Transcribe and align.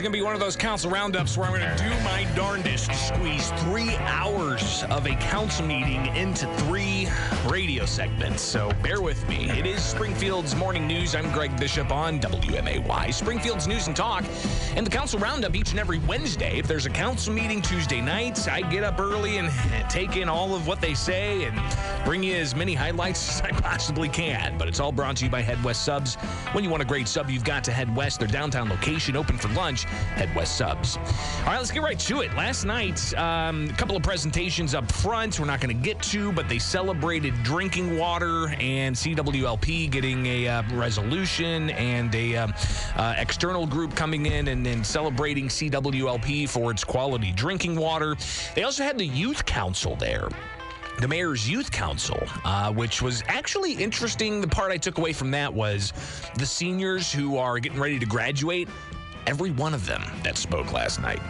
is 0.00 0.02
going 0.02 0.12
to 0.12 0.18
be 0.18 0.24
one 0.24 0.32
of 0.32 0.40
those 0.40 0.56
council 0.56 0.90
roundups 0.90 1.36
where 1.36 1.46
I'm 1.46 1.58
going 1.58 1.76
to 1.76 1.84
do 1.84 1.90
my 2.02 2.26
darndest 2.34 2.88
to 2.88 2.96
squeeze 2.96 3.50
three 3.64 3.96
hours 3.96 4.82
of 4.84 5.04
a 5.04 5.14
council 5.16 5.66
meeting 5.66 6.06
into 6.16 6.46
three 6.54 7.06
radio 7.46 7.84
segments. 7.84 8.40
So 8.40 8.72
bear 8.82 9.02
with 9.02 9.28
me. 9.28 9.50
It 9.50 9.66
is 9.66 9.82
Springfield's 9.82 10.54
Morning 10.54 10.86
News. 10.86 11.14
I'm 11.14 11.30
Greg 11.32 11.54
Bishop 11.60 11.90
on 11.90 12.18
WMAY. 12.18 13.12
Springfield's 13.12 13.68
News 13.68 13.88
and 13.88 13.96
Talk. 13.96 14.24
And 14.74 14.86
the 14.86 14.90
council 14.90 15.18
roundup 15.18 15.54
each 15.54 15.72
and 15.72 15.78
every 15.78 15.98
Wednesday. 15.98 16.58
If 16.58 16.66
there's 16.66 16.86
a 16.86 16.90
council 16.90 17.34
meeting 17.34 17.60
Tuesday 17.60 18.00
nights, 18.00 18.48
I 18.48 18.62
get 18.62 18.84
up 18.84 18.98
early 19.00 19.36
and 19.36 19.50
take 19.90 20.16
in 20.16 20.30
all 20.30 20.54
of 20.54 20.66
what 20.66 20.80
they 20.80 20.94
say 20.94 21.44
and 21.44 21.60
bring 22.06 22.22
you 22.22 22.36
as 22.36 22.54
many 22.54 22.72
highlights 22.72 23.28
as 23.42 23.42
I 23.42 23.50
possibly 23.50 24.08
can. 24.08 24.56
But 24.56 24.66
it's 24.66 24.80
all 24.80 24.92
brought 24.92 25.16
to 25.16 25.26
you 25.26 25.30
by 25.30 25.42
Head 25.42 25.62
West 25.62 25.84
Subs. 25.84 26.14
When 26.52 26.64
you 26.64 26.70
want 26.70 26.82
a 26.82 26.86
great 26.86 27.06
sub, 27.06 27.28
you've 27.28 27.44
got 27.44 27.64
to 27.64 27.72
head 27.72 27.94
west. 27.94 28.20
Their 28.20 28.28
downtown 28.28 28.70
location 28.70 29.14
open 29.14 29.36
for 29.36 29.48
lunch. 29.48 29.84
Head 30.14 30.34
West 30.34 30.56
Subs. 30.56 30.96
All 30.96 31.46
right, 31.46 31.58
let's 31.58 31.70
get 31.70 31.82
right 31.82 31.98
to 31.98 32.20
it. 32.20 32.34
Last 32.34 32.64
night, 32.64 33.14
um, 33.16 33.68
a 33.70 33.72
couple 33.74 33.96
of 33.96 34.02
presentations 34.02 34.74
up 34.74 34.90
front. 34.92 35.38
We're 35.38 35.46
not 35.46 35.60
going 35.60 35.76
to 35.76 35.82
get 35.82 36.00
to, 36.04 36.32
but 36.32 36.48
they 36.48 36.58
celebrated 36.58 37.34
drinking 37.42 37.98
water 37.98 38.48
and 38.60 38.94
CWLP 38.94 39.90
getting 39.90 40.26
a 40.26 40.48
uh, 40.48 40.62
resolution 40.72 41.70
and 41.70 42.14
a 42.14 42.36
um, 42.36 42.54
uh, 42.96 43.14
external 43.18 43.66
group 43.66 43.94
coming 43.94 44.26
in 44.26 44.48
and 44.48 44.64
then 44.64 44.84
celebrating 44.84 45.48
CWLP 45.48 46.48
for 46.48 46.70
its 46.70 46.84
quality 46.84 47.32
drinking 47.32 47.76
water. 47.76 48.16
They 48.54 48.64
also 48.64 48.82
had 48.82 48.98
the 48.98 49.06
youth 49.06 49.44
council 49.46 49.96
there 49.96 50.28
the 51.00 51.08
mayor's 51.08 51.48
youth 51.48 51.70
council, 51.70 52.22
uh, 52.44 52.70
which 52.72 53.00
was 53.00 53.22
actually 53.26 53.72
interesting. 53.72 54.40
The 54.42 54.48
part 54.48 54.70
I 54.70 54.76
took 54.76 54.98
away 54.98 55.14
from 55.14 55.30
that 55.30 55.52
was 55.52 55.94
the 56.36 56.44
seniors 56.44 57.10
who 57.10 57.38
are 57.38 57.58
getting 57.58 57.80
ready 57.80 57.98
to 57.98 58.06
graduate. 58.06 58.68
Every 59.26 59.50
one 59.50 59.74
of 59.74 59.86
them 59.86 60.02
that 60.22 60.36
spoke 60.36 60.72
last 60.72 61.00
night 61.00 61.20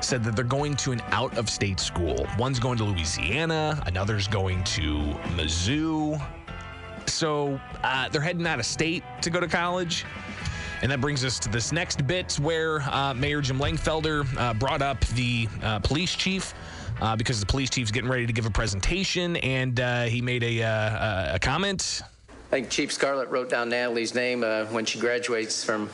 said 0.00 0.22
that 0.24 0.36
they're 0.36 0.44
going 0.44 0.76
to 0.76 0.92
an 0.92 1.00
out 1.08 1.36
of 1.38 1.48
state 1.48 1.80
school. 1.80 2.26
One's 2.38 2.58
going 2.58 2.76
to 2.78 2.84
Louisiana, 2.84 3.82
another's 3.86 4.28
going 4.28 4.62
to 4.64 4.98
Mizzou. 5.36 6.22
So 7.06 7.60
uh, 7.82 8.08
they're 8.08 8.20
heading 8.20 8.46
out 8.46 8.58
of 8.58 8.66
state 8.66 9.02
to 9.22 9.30
go 9.30 9.40
to 9.40 9.48
college. 9.48 10.04
And 10.82 10.92
that 10.92 11.00
brings 11.00 11.24
us 11.24 11.38
to 11.40 11.48
this 11.48 11.72
next 11.72 12.06
bit 12.06 12.34
where 12.34 12.82
uh, 12.82 13.14
Mayor 13.14 13.40
Jim 13.40 13.58
Langfelder 13.58 14.26
uh, 14.36 14.52
brought 14.54 14.82
up 14.82 15.00
the 15.08 15.48
uh, 15.62 15.78
police 15.78 16.14
chief 16.14 16.52
uh, 17.00 17.16
because 17.16 17.40
the 17.40 17.46
police 17.46 17.70
chief's 17.70 17.90
getting 17.90 18.10
ready 18.10 18.26
to 18.26 18.32
give 18.32 18.44
a 18.44 18.50
presentation, 18.50 19.36
and 19.36 19.80
uh, 19.80 20.02
he 20.04 20.20
made 20.20 20.42
a, 20.42 20.60
a 20.60 21.38
comment. 21.40 22.02
I 22.28 22.34
think 22.50 22.70
Chief 22.70 22.92
Scarlett 22.92 23.30
wrote 23.30 23.48
down 23.48 23.70
Natalie's 23.70 24.14
name 24.14 24.42
when 24.42 24.84
she 24.84 25.00
graduates 25.00 25.64
from 25.64 25.88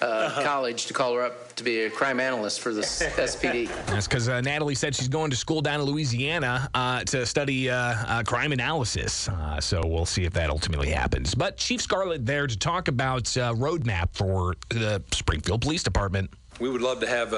uh, 0.00 0.04
uh-huh. 0.04 0.42
college 0.42 0.86
to 0.86 0.94
call 0.94 1.14
her 1.14 1.22
up 1.22 1.54
to 1.56 1.64
be 1.64 1.80
a 1.80 1.90
crime 1.90 2.20
analyst 2.20 2.60
for 2.60 2.72
the 2.72 2.80
SPD. 2.82 3.68
That's 3.86 4.08
because 4.08 4.28
uh, 4.28 4.40
Natalie 4.40 4.74
said 4.74 4.94
she's 4.94 5.08
going 5.08 5.30
to 5.30 5.36
school 5.36 5.60
down 5.60 5.80
in 5.80 5.86
Louisiana 5.86 6.68
uh, 6.74 7.04
to 7.04 7.26
study 7.26 7.68
uh, 7.68 7.76
uh 7.76 8.22
crime 8.22 8.52
analysis. 8.52 9.28
Uh, 9.28 9.60
so 9.60 9.82
we'll 9.84 10.06
see 10.06 10.24
if 10.24 10.32
that 10.32 10.50
ultimately 10.50 10.90
happens. 10.90 11.34
But 11.34 11.56
Chief 11.56 11.80
Scarlett 11.80 12.24
there 12.24 12.46
to 12.46 12.58
talk 12.58 12.88
about 12.88 13.24
roadmap 13.24 14.08
for 14.12 14.54
the 14.70 15.02
Springfield 15.12 15.60
Police 15.60 15.82
Department. 15.82 16.30
We 16.58 16.68
would 16.68 16.82
love 16.82 17.00
to 17.00 17.06
have 17.06 17.32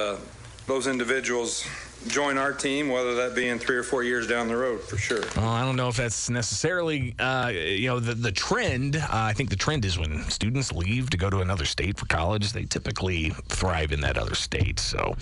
those 0.67 0.87
individuals 0.87 1.67
join 2.09 2.37
our 2.37 2.53
team, 2.53 2.89
whether 2.89 3.15
that 3.15 3.35
be 3.35 3.49
in 3.49 3.59
three 3.59 3.77
or 3.77 3.83
four 3.83 4.03
years 4.03 4.27
down 4.27 4.49
the 4.49 4.57
road, 4.57 4.81
for 4.81 4.97
sure. 4.97 5.23
Well, 5.37 5.49
I 5.49 5.63
don't 5.63 5.77
know 5.77 5.89
if 5.89 5.97
that's 5.97 6.29
necessarily, 6.29 7.15
uh, 7.19 7.49
you 7.49 7.89
know, 7.89 8.01
the 8.01 8.15
the 8.15 8.33
trend. 8.33 8.97
Uh, 8.97 9.09
I 9.11 9.33
think 9.33 9.51
the 9.51 9.57
trend 9.57 9.85
is 9.85 9.99
when 9.99 10.23
students 10.25 10.73
leave 10.73 11.11
to 11.11 11.17
go 11.17 11.31
to 11.31 11.41
another 11.41 11.65
state 11.65 11.99
for 11.99 12.07
college, 12.07 12.53
they 12.53 12.65
typically 12.65 13.31
thrive 13.49 13.93
in 13.93 14.01
that 14.01 14.19
other 14.19 14.35
state. 14.35 14.79
So, 14.79 15.15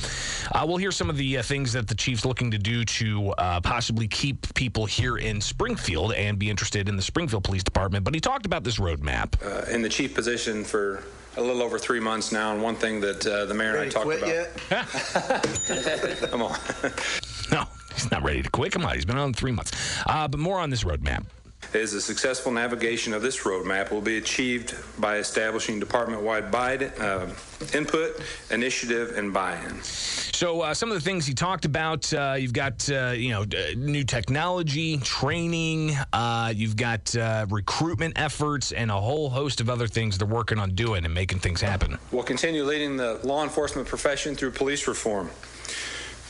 uh, 0.53 0.65
we'll 0.67 0.79
hear 0.79 0.93
some 0.93 1.11
of 1.11 1.17
the 1.17 1.39
uh, 1.39 1.43
things 1.43 1.73
that 1.73 1.89
the 1.89 1.95
chief's 1.95 2.25
looking 2.25 2.50
to 2.50 2.59
do 2.59 2.84
to 2.84 3.31
uh, 3.33 3.61
possibly 3.61 4.09
keep 4.09 4.53
people 4.55 4.87
here 4.87 5.19
in 5.19 5.41
Springfield 5.41 6.12
and 6.15 6.39
be 6.39 6.50
interested 6.50 6.89
in 6.89 6.97
the 6.97 7.03
Springfield 7.03 7.45
Police 7.45 7.65
Department. 7.65 8.05
But 8.05 8.15
he 8.15 8.21
talked 8.21 8.47
about 8.47 8.65
this 8.65 8.79
roadmap. 8.79 9.34
Uh, 9.45 9.71
in 9.71 9.83
the 9.83 9.89
chief 9.89 10.15
position 10.15 10.65
for 10.65 11.03
a 11.37 11.41
little 11.41 11.63
over 11.63 11.79
three 11.79 12.01
months 12.01 12.33
now, 12.33 12.53
and 12.53 12.63
one 12.63 12.77
thing 12.77 13.01
that 13.01 13.27
uh, 13.27 13.45
the 13.47 13.55
mayor 13.55 13.77
and 13.77 13.81
I 13.81 13.89
talked 13.89 14.07
quit 14.07 14.19
about. 14.19 14.29
Yet? 14.29 16.21
Come 16.31 16.43
on. 16.43 16.59
no, 17.53 17.65
he's 17.95 18.11
not 18.11 18.23
ready 18.23 18.43
to 18.43 18.51
quit. 18.51 18.73
Come 18.73 18.85
on, 18.85 18.95
he's 18.95 19.05
been 19.05 19.19
on 19.19 19.33
three 19.33 19.53
months. 19.53 19.73
Uh, 20.07 20.29
but 20.29 20.41
more 20.41 20.59
on 20.59 20.71
this 20.71 20.85
roadmap 20.85 21.25
is 21.72 21.92
the 21.92 22.00
successful 22.00 22.50
navigation 22.50 23.12
of 23.12 23.22
this 23.22 23.41
roadmap 23.44 23.91
will 23.91 24.00
be 24.00 24.19
achieved 24.19 24.75
by 24.98 25.19
establishing 25.19 25.78
department-wide 25.78 26.50
buy 26.50 26.76
uh, 26.76 27.28
input, 27.75 28.20
initiative, 28.50 29.16
and 29.16 29.32
buy-in. 29.32 29.82
So 29.82 30.62
uh, 30.62 30.75
some 30.75 30.91
of 30.91 30.94
the 30.94 31.00
things 31.00 31.26
he 31.26 31.34
talked 31.34 31.64
about, 31.66 32.12
uh, 32.14 32.36
you've 32.38 32.53
got 32.53 32.91
uh, 32.91 33.12
you 33.14 33.31
know 33.31 33.44
new 33.76 34.04
technology, 34.04 34.97
training, 34.98 35.94
uh, 36.12 36.53
you've 36.54 36.76
got 36.76 37.14
uh, 37.14 37.47
recruitment 37.50 38.19
efforts, 38.19 38.72
and 38.72 38.91
a 38.91 39.00
whole 39.00 39.28
host 39.28 39.60
of 39.60 39.69
other 39.69 39.87
things 39.87 40.19
they're 40.19 40.26
working 40.26 40.58
on 40.58 40.75
doing 40.75 41.04
and 41.04 41.12
making 41.12 41.41
things 41.41 41.60
happen. 41.60 41.98
We'll 42.10 42.22
continue 42.22 42.64
leading 42.64 42.97
the 42.97 43.20
law 43.22 43.42
enforcement 43.42 43.87
profession 43.87 44.34
through 44.34 44.52
police 44.52 44.88
reform. 44.88 45.31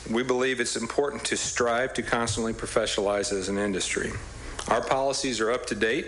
We 0.09 0.23
believe 0.23 0.59
it's 0.59 0.75
important 0.75 1.23
to 1.25 1.37
strive 1.37 1.93
to 1.93 2.01
constantly 2.01 2.53
professionalize 2.53 3.31
as 3.31 3.49
an 3.49 3.57
industry. 3.57 4.11
Our 4.67 4.81
policies 4.81 5.39
are 5.39 5.51
up 5.51 5.65
to 5.67 5.75
date 5.75 6.07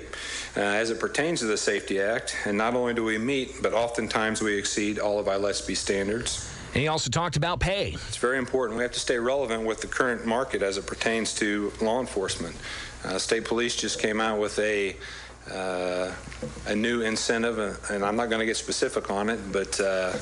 uh, 0.56 0.62
as 0.62 0.90
it 0.90 1.00
pertains 1.00 1.40
to 1.40 1.46
the 1.46 1.58
SAFE-T 1.58 2.00
Act, 2.00 2.36
and 2.46 2.58
not 2.58 2.75
only 2.75 2.94
do 2.94 3.03
we 3.03 3.18
meet, 3.18 3.62
but 3.62 3.74
oftentimes 3.74 4.41
we 4.41 4.58
exceed 4.58 5.00
all 5.00 5.19
of 5.19 5.25
ILETSB 5.25 5.75
standards. 5.75 6.50
And 6.74 6.81
he 6.81 6.88
also 6.88 7.09
talked 7.09 7.36
about 7.36 7.59
pay. 7.59 7.92
It's 7.92 8.18
very 8.18 8.38
important. 8.38 8.78
We 8.78 8.84
have 8.84 8.94
to 8.94 9.00
stay 9.00 9.19
relevant 9.19 9.66
with 9.66 9.81
the 9.81 9.88
current 9.88 10.25
market 10.25 10.62
as 10.62 10.78
it 10.78 10.88
pertains 10.88 11.34
to 11.36 11.72
law 11.81 12.00
enforcement. 12.00 12.56
Uh, 13.03 13.19
State 13.19 13.46
Police 13.46 13.75
just 13.75 14.00
came 14.00 14.19
out 14.22 14.40
with 14.40 14.58
a 14.59 14.96
uh, 15.52 16.12
a 16.68 16.75
new 16.75 17.02
incentive, 17.02 17.59
uh, 17.59 17.94
and 17.94 18.03
I'm 18.03 18.16
not 18.16 18.30
going 18.30 18.40
to 18.40 18.46
get 18.46 18.56
specific 18.56 19.12
on 19.12 19.30
it, 19.30 19.40
but 19.52 19.80
uh, 19.80 20.13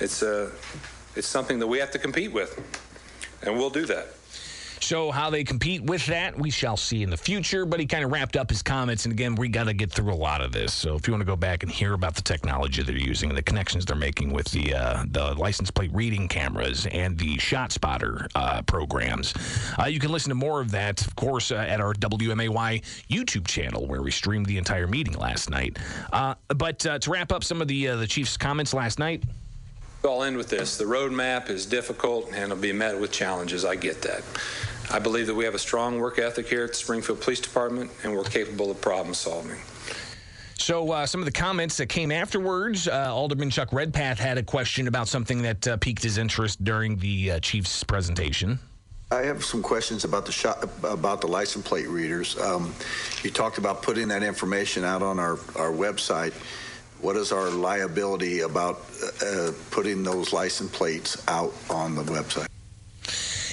it's 0.00 0.22
a 0.22 0.52
it's 1.14 1.26
something 1.26 1.58
that 1.60 1.66
we 1.66 1.78
have 1.78 1.90
to 1.92 1.98
compete 1.98 2.30
with, 2.30 2.60
and 3.42 3.56
we'll 3.56 3.70
do 3.70 3.86
that. 3.86 4.15
So, 4.80 5.10
how 5.10 5.30
they 5.30 5.44
compete 5.44 5.82
with 5.82 6.06
that, 6.06 6.38
we 6.38 6.50
shall 6.50 6.76
see 6.76 7.02
in 7.02 7.10
the 7.10 7.16
future. 7.16 7.64
But 7.64 7.80
he 7.80 7.86
kind 7.86 8.04
of 8.04 8.12
wrapped 8.12 8.36
up 8.36 8.50
his 8.50 8.62
comments. 8.62 9.04
And 9.04 9.12
again, 9.12 9.34
we 9.34 9.48
got 9.48 9.64
to 9.64 9.72
get 9.72 9.90
through 9.90 10.12
a 10.12 10.14
lot 10.14 10.40
of 10.40 10.52
this. 10.52 10.72
So, 10.72 10.94
if 10.94 11.06
you 11.06 11.12
want 11.12 11.22
to 11.22 11.26
go 11.26 11.36
back 11.36 11.62
and 11.62 11.72
hear 11.72 11.94
about 11.94 12.14
the 12.14 12.22
technology 12.22 12.82
they're 12.82 12.96
using 12.96 13.30
and 13.30 13.36
the 13.36 13.42
connections 13.42 13.84
they're 13.84 13.96
making 13.96 14.32
with 14.32 14.50
the 14.50 14.74
uh, 14.74 15.04
the 15.10 15.34
license 15.34 15.70
plate 15.70 15.90
reading 15.92 16.28
cameras 16.28 16.86
and 16.92 17.18
the 17.18 17.38
shot 17.38 17.72
spotter 17.72 18.26
uh, 18.34 18.62
programs, 18.62 19.34
uh, 19.78 19.86
you 19.86 19.98
can 19.98 20.12
listen 20.12 20.28
to 20.30 20.34
more 20.34 20.60
of 20.60 20.70
that, 20.70 21.06
of 21.06 21.16
course, 21.16 21.50
uh, 21.50 21.56
at 21.56 21.80
our 21.80 21.94
WMAY 21.94 22.82
YouTube 23.10 23.46
channel 23.46 23.86
where 23.86 24.02
we 24.02 24.10
streamed 24.10 24.46
the 24.46 24.58
entire 24.58 24.86
meeting 24.86 25.14
last 25.14 25.50
night. 25.50 25.78
Uh, 26.12 26.34
but 26.48 26.78
to 26.80 27.00
wrap 27.08 27.32
up 27.32 27.44
some 27.44 27.60
of 27.60 27.68
the 27.68 27.86
the 27.86 28.06
chief's 28.06 28.36
comments 28.36 28.74
last 28.74 28.98
night. 28.98 29.22
I'll 30.04 30.22
end 30.22 30.36
with 30.36 30.48
this. 30.48 30.76
The 30.76 30.84
roadmap 30.84 31.50
is 31.50 31.66
difficult 31.66 32.28
and 32.28 32.36
it'll 32.36 32.56
be 32.56 32.72
met 32.72 32.98
with 33.00 33.10
challenges. 33.12 33.64
I 33.64 33.74
get 33.74 34.02
that. 34.02 34.22
I 34.90 34.98
believe 35.00 35.26
that 35.26 35.34
we 35.34 35.44
have 35.44 35.54
a 35.54 35.58
strong 35.58 35.98
work 35.98 36.18
ethic 36.18 36.48
here 36.48 36.64
at 36.64 36.70
the 36.70 36.76
Springfield 36.76 37.20
Police 37.20 37.40
Department 37.40 37.90
and 38.04 38.14
we're 38.14 38.24
capable 38.24 38.70
of 38.70 38.80
problem 38.80 39.14
solving. 39.14 39.58
So, 40.58 40.90
uh, 40.90 41.06
some 41.06 41.20
of 41.20 41.26
the 41.26 41.32
comments 41.32 41.76
that 41.76 41.86
came 41.86 42.10
afterwards, 42.10 42.88
uh, 42.88 43.14
Alderman 43.14 43.50
Chuck 43.50 43.72
Redpath 43.72 44.18
had 44.18 44.38
a 44.38 44.42
question 44.42 44.88
about 44.88 45.06
something 45.06 45.42
that 45.42 45.68
uh, 45.68 45.76
piqued 45.76 46.02
his 46.02 46.18
interest 46.18 46.64
during 46.64 46.96
the 46.96 47.32
uh, 47.32 47.40
chief's 47.40 47.84
presentation. 47.84 48.58
I 49.10 49.20
have 49.22 49.44
some 49.44 49.62
questions 49.62 50.04
about 50.04 50.26
the 50.26 50.32
shot, 50.32 50.68
about 50.82 51.20
the 51.20 51.28
license 51.28 51.68
plate 51.68 51.88
readers. 51.88 52.36
Um, 52.40 52.74
you 53.22 53.30
talked 53.30 53.58
about 53.58 53.82
putting 53.82 54.08
that 54.08 54.24
information 54.24 54.82
out 54.82 55.02
on 55.02 55.20
our, 55.20 55.34
our 55.54 55.70
website. 55.70 56.32
What 57.06 57.14
is 57.14 57.30
our 57.30 57.50
liability 57.50 58.40
about 58.40 58.80
uh, 59.24 59.52
putting 59.70 60.02
those 60.02 60.32
license 60.32 60.76
plates 60.76 61.22
out 61.28 61.54
on 61.70 61.94
the 61.94 62.02
website? 62.02 62.48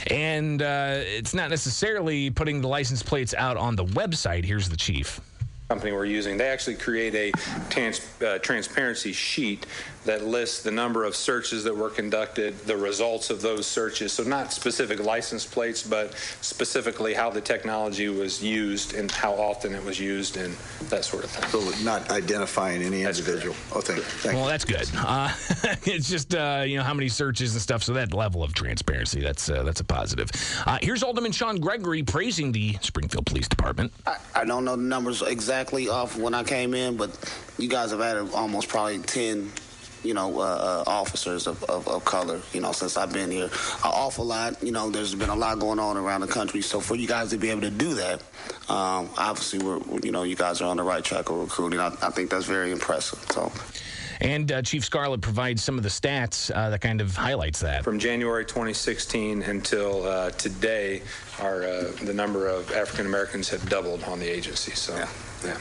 And 0.07 0.59
uh, 0.59 1.01
it's 1.01 1.35
not 1.35 1.51
necessarily 1.51 2.31
putting 2.31 2.61
the 2.61 2.67
license 2.67 3.03
plates 3.03 3.35
out 3.35 3.55
on 3.55 3.75
the 3.75 3.85
website. 3.85 4.43
Here's 4.43 4.69
the 4.69 4.75
chief 4.75 5.21
company 5.69 5.91
we're 5.91 6.05
using, 6.05 6.37
they 6.37 6.49
actually 6.49 6.75
create 6.75 7.15
a 7.15 7.31
trans, 7.69 8.01
uh, 8.21 8.37
transparency 8.39 9.11
sheet 9.11 9.65
that 10.05 10.25
lists 10.25 10.61
the 10.61 10.71
number 10.71 11.05
of 11.05 11.15
searches 11.15 11.63
that 11.63 11.75
were 11.75 11.89
conducted, 11.89 12.57
the 12.59 12.75
results 12.75 13.29
of 13.29 13.41
those 13.41 13.65
searches. 13.65 14.11
So 14.13 14.23
not 14.23 14.51
specific 14.53 15.03
license 15.03 15.45
plates, 15.45 15.83
but 15.83 16.13
specifically 16.41 17.13
how 17.13 17.29
the 17.29 17.41
technology 17.41 18.09
was 18.09 18.43
used 18.43 18.93
and 18.93 19.11
how 19.11 19.33
often 19.33 19.73
it 19.73 19.83
was 19.83 19.99
used 19.99 20.37
and 20.37 20.55
that 20.89 21.05
sort 21.05 21.23
of 21.23 21.29
thing. 21.29 21.49
So 21.49 21.83
not 21.83 22.09
identifying 22.11 22.81
any 22.81 23.03
individual. 23.03 23.55
Oh, 23.73 23.81
thank 23.81 23.97
you. 23.97 24.03
Thank 24.03 24.35
well, 24.35 24.45
that's 24.45 24.65
good. 24.65 24.89
Uh, 24.95 25.31
it's 25.83 26.09
just 26.09 26.35
uh, 26.35 26.63
you 26.65 26.77
know 26.77 26.83
how 26.83 26.93
many 26.93 27.09
searches 27.09 27.53
and 27.53 27.61
stuff. 27.61 27.83
So 27.83 27.93
that 27.93 28.13
level 28.13 28.43
of 28.43 28.53
transparency, 28.53 29.21
that's 29.21 29.49
uh, 29.49 29.63
that's 29.63 29.79
a 29.79 29.85
positive. 29.85 30.29
Uh, 30.65 30.79
here's 30.81 31.03
Alderman 31.03 31.31
Shawn 31.31 31.57
Gregory 31.57 32.03
praising 32.03 32.51
the 32.51 32.77
Springfield 32.81 33.25
Police 33.25 33.47
Department. 33.47 33.93
I, 34.05 34.17
I 34.35 34.45
don't 34.45 34.65
know 34.65 34.75
the 34.75 34.83
numbers 34.83 35.21
exactly 35.21 35.89
off 35.89 36.17
when 36.17 36.33
I 36.33 36.43
came 36.43 36.73
in, 36.73 36.97
but 36.97 37.11
you 37.57 37.69
guys 37.69 37.91
have 37.91 38.01
added 38.01 38.33
almost 38.33 38.67
probably 38.67 38.99
10 38.99 39.51
you 40.03 40.13
know, 40.13 40.39
uh, 40.39 40.43
uh, 40.43 40.83
officers 40.87 41.47
of, 41.47 41.63
of, 41.65 41.87
of, 41.87 42.05
color, 42.05 42.41
you 42.53 42.61
know, 42.61 42.71
since 42.71 42.97
I've 42.97 43.13
been 43.13 43.31
here. 43.31 43.45
An 43.45 43.51
awful 43.83 44.25
lot, 44.25 44.61
you 44.63 44.71
know, 44.71 44.89
there's 44.89 45.15
been 45.15 45.29
a 45.29 45.35
lot 45.35 45.59
going 45.59 45.79
on 45.79 45.97
around 45.97 46.21
the 46.21 46.27
country. 46.27 46.61
So 46.61 46.79
for 46.79 46.95
you 46.95 47.07
guys 47.07 47.29
to 47.29 47.37
be 47.37 47.49
able 47.49 47.61
to 47.61 47.69
do 47.69 47.93
that, 47.95 48.21
um, 48.69 49.09
obviously, 49.17 49.59
we're, 49.59 49.79
you 50.03 50.11
know, 50.11 50.23
you 50.23 50.35
guys 50.35 50.61
are 50.61 50.65
on 50.65 50.77
the 50.77 50.83
right 50.83 51.03
track 51.03 51.29
of 51.29 51.37
recruiting. 51.37 51.79
I, 51.79 51.87
I 52.01 52.09
think 52.09 52.29
that's 52.29 52.45
very 52.45 52.71
impressive. 52.71 53.19
So. 53.31 53.51
And 54.21 54.51
uh, 54.51 54.61
Chief 54.61 54.85
Scarlett 54.85 55.21
provides 55.21 55.63
some 55.63 55.77
of 55.77 55.83
the 55.83 55.89
stats 55.89 56.49
uh, 56.53 56.69
that 56.69 56.81
kind 56.81 57.01
of 57.01 57.15
highlights 57.15 57.59
that. 57.59 57.83
From 57.83 57.99
January 57.99 58.45
2016 58.45 59.43
until 59.43 60.03
uh, 60.05 60.31
today, 60.31 61.01
our 61.41 61.63
uh, 61.63 61.91
the 62.03 62.13
number 62.13 62.47
of 62.47 62.71
African 62.71 63.05
Americans 63.05 63.49
have 63.49 63.67
doubled 63.69 64.03
on 64.03 64.19
the 64.19 64.27
agency. 64.27 64.71
So, 64.71 64.95
yeah. 64.95 65.09
yeah. 65.43 65.57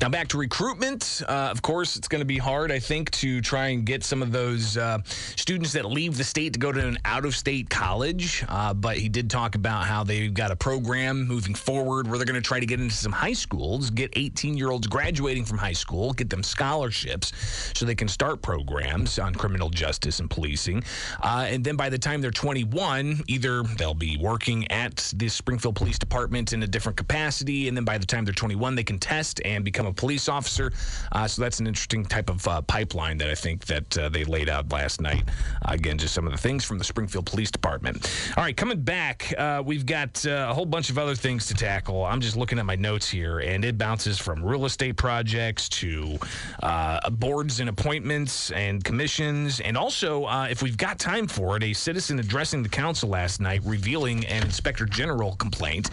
Now, 0.00 0.08
back 0.08 0.28
to 0.28 0.38
recruitment. 0.38 1.22
Uh, 1.26 1.48
of 1.50 1.62
course, 1.62 1.96
it's 1.96 2.08
going 2.08 2.20
to 2.20 2.26
be 2.26 2.38
hard, 2.38 2.72
I 2.72 2.78
think, 2.78 3.10
to 3.12 3.40
try 3.40 3.68
and 3.68 3.84
get 3.84 4.02
some 4.04 4.22
of 4.22 4.32
those 4.32 4.76
uh, 4.76 4.98
students 5.04 5.72
that 5.72 5.84
leave 5.84 6.16
the 6.16 6.24
state 6.24 6.52
to 6.54 6.58
go 6.58 6.72
to 6.72 6.86
an 6.86 6.98
out 7.04 7.24
of 7.24 7.34
state 7.36 7.70
college. 7.70 8.44
Uh, 8.48 8.74
but 8.74 8.96
he 8.96 9.08
did 9.08 9.30
talk 9.30 9.54
about 9.54 9.84
how 9.84 10.04
they've 10.04 10.34
got 10.34 10.50
a 10.50 10.56
program 10.56 11.26
moving 11.26 11.54
forward 11.54 12.08
where 12.08 12.18
they're 12.18 12.26
going 12.26 12.34
to 12.34 12.46
try 12.46 12.58
to 12.60 12.66
get 12.66 12.80
into 12.80 12.94
some 12.94 13.12
high 13.12 13.32
schools, 13.32 13.90
get 13.90 14.10
18 14.14 14.56
year 14.56 14.70
olds 14.70 14.86
graduating 14.86 15.44
from 15.44 15.58
high 15.58 15.72
school, 15.72 16.12
get 16.12 16.28
them 16.28 16.42
scholarships 16.42 17.32
so 17.74 17.86
they 17.86 17.94
can 17.94 18.08
start 18.08 18.42
programs 18.42 19.18
on 19.18 19.34
criminal 19.34 19.70
justice 19.70 20.20
and 20.20 20.28
policing. 20.28 20.82
Uh, 21.22 21.46
and 21.48 21.64
then 21.64 21.76
by 21.76 21.88
the 21.88 21.98
time 21.98 22.20
they're 22.20 22.30
21, 22.30 23.22
either 23.28 23.62
they'll 23.78 23.94
be 23.94 24.16
working 24.18 24.70
at 24.70 25.12
the 25.16 25.28
Springfield 25.28 25.76
Police 25.76 25.98
Department 25.98 26.52
in 26.52 26.62
a 26.62 26.66
different 26.66 26.96
capacity, 26.96 27.68
and 27.68 27.76
then 27.76 27.84
by 27.84 27.98
the 27.98 28.06
time 28.06 28.24
they're 28.24 28.34
21, 28.34 28.74
they 28.74 28.84
can 28.84 28.98
test 28.98 29.40
and 29.44 29.64
become 29.64 29.83
a 29.86 29.92
police 29.92 30.28
officer. 30.28 30.72
Uh, 31.12 31.26
so 31.26 31.42
that's 31.42 31.60
an 31.60 31.66
interesting 31.66 32.04
type 32.04 32.30
of 32.30 32.46
uh, 32.48 32.60
pipeline 32.62 33.18
that 33.18 33.30
I 33.30 33.34
think 33.34 33.64
that 33.66 33.98
uh, 33.98 34.08
they 34.08 34.24
laid 34.24 34.48
out 34.48 34.70
last 34.72 35.00
night. 35.00 35.24
again, 35.66 35.98
just 35.98 36.14
some 36.14 36.26
of 36.26 36.32
the 36.32 36.38
things 36.38 36.64
from 36.64 36.78
the 36.78 36.84
Springfield 36.84 37.26
Police 37.26 37.50
Department. 37.50 38.10
All 38.36 38.44
right, 38.44 38.56
coming 38.56 38.80
back, 38.80 39.32
uh, 39.38 39.62
we've 39.64 39.86
got 39.86 40.24
uh, 40.26 40.48
a 40.50 40.54
whole 40.54 40.66
bunch 40.66 40.90
of 40.90 40.98
other 40.98 41.14
things 41.14 41.46
to 41.46 41.54
tackle. 41.54 42.04
I'm 42.04 42.20
just 42.20 42.36
looking 42.36 42.58
at 42.58 42.66
my 42.66 42.76
notes 42.76 43.08
here, 43.08 43.40
and 43.40 43.64
it 43.64 43.78
bounces 43.78 44.18
from 44.18 44.44
real 44.44 44.64
estate 44.66 44.96
projects 44.96 45.68
to 45.70 46.18
uh, 46.62 47.10
boards 47.10 47.60
and 47.60 47.68
appointments 47.68 48.50
and 48.52 48.82
commissions, 48.84 49.60
and 49.60 49.76
also, 49.76 50.26
if 50.44 50.62
we've 50.62 50.76
got 50.76 50.98
time 50.98 51.26
for 51.26 51.56
it, 51.56 51.62
a 51.62 51.72
citizen 51.72 52.18
addressing 52.18 52.62
the 52.62 52.68
council 52.68 53.08
last 53.08 53.40
night 53.40 53.60
revealing 53.64 54.24
an 54.26 54.42
inspector 54.42 54.86
general 54.86 55.36
complaint 55.36 55.90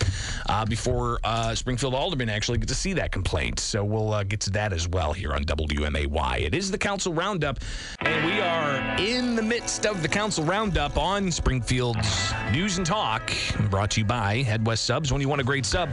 before 0.67 1.19
Springfield 1.53 1.93
Alderman 1.93 2.29
actually 2.29 2.57
get 2.57 2.67
to 2.67 2.75
see 2.75 2.93
that 2.93 3.11
complaint. 3.11 3.59
So 3.59 3.80
we'll 3.83 4.13
uh, 4.13 4.23
get 4.23 4.39
to 4.41 4.49
that 4.51 4.73
as 4.73 4.87
well 4.87 5.13
here 5.13 5.33
on 5.33 5.43
WMAY. 5.43 6.41
It 6.41 6.53
is 6.53 6.71
the 6.71 6.77
Council 6.77 7.13
Roundup, 7.13 7.59
and 7.99 8.25
we 8.25 8.39
are 8.41 8.97
in 8.99 9.35
the 9.35 9.41
midst 9.41 9.85
of 9.85 10.01
the 10.01 10.07
Council 10.07 10.43
Roundup 10.43 10.97
on 10.97 11.31
Springfield's 11.31 12.33
News 12.51 12.77
and 12.77 12.85
Talk, 12.85 13.31
brought 13.69 13.91
to 13.91 14.01
you 14.01 14.05
by 14.05 14.37
Head 14.37 14.65
West 14.65 14.85
Subs. 14.85 15.11
When 15.11 15.21
you 15.21 15.29
want 15.29 15.41
a 15.41 15.45
great 15.45 15.65
sub, 15.65 15.89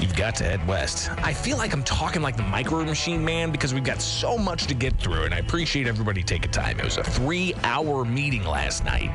You've 0.00 0.14
got 0.14 0.34
to 0.36 0.44
head 0.44 0.66
west. 0.68 1.10
I 1.22 1.32
feel 1.32 1.56
like 1.56 1.72
I'm 1.72 1.82
talking 1.82 2.20
like 2.20 2.36
the 2.36 2.42
micro 2.42 2.84
machine 2.84 3.24
man 3.24 3.50
because 3.50 3.72
we've 3.72 3.84
got 3.84 4.02
so 4.02 4.36
much 4.36 4.66
to 4.66 4.74
get 4.74 4.98
through, 5.00 5.24
and 5.24 5.32
I 5.32 5.38
appreciate 5.38 5.86
everybody 5.86 6.22
taking 6.22 6.50
time. 6.50 6.78
It 6.78 6.84
was 6.84 6.98
a 6.98 7.02
three 7.02 7.54
hour 7.62 8.04
meeting 8.04 8.44
last 8.44 8.84
night. 8.84 9.10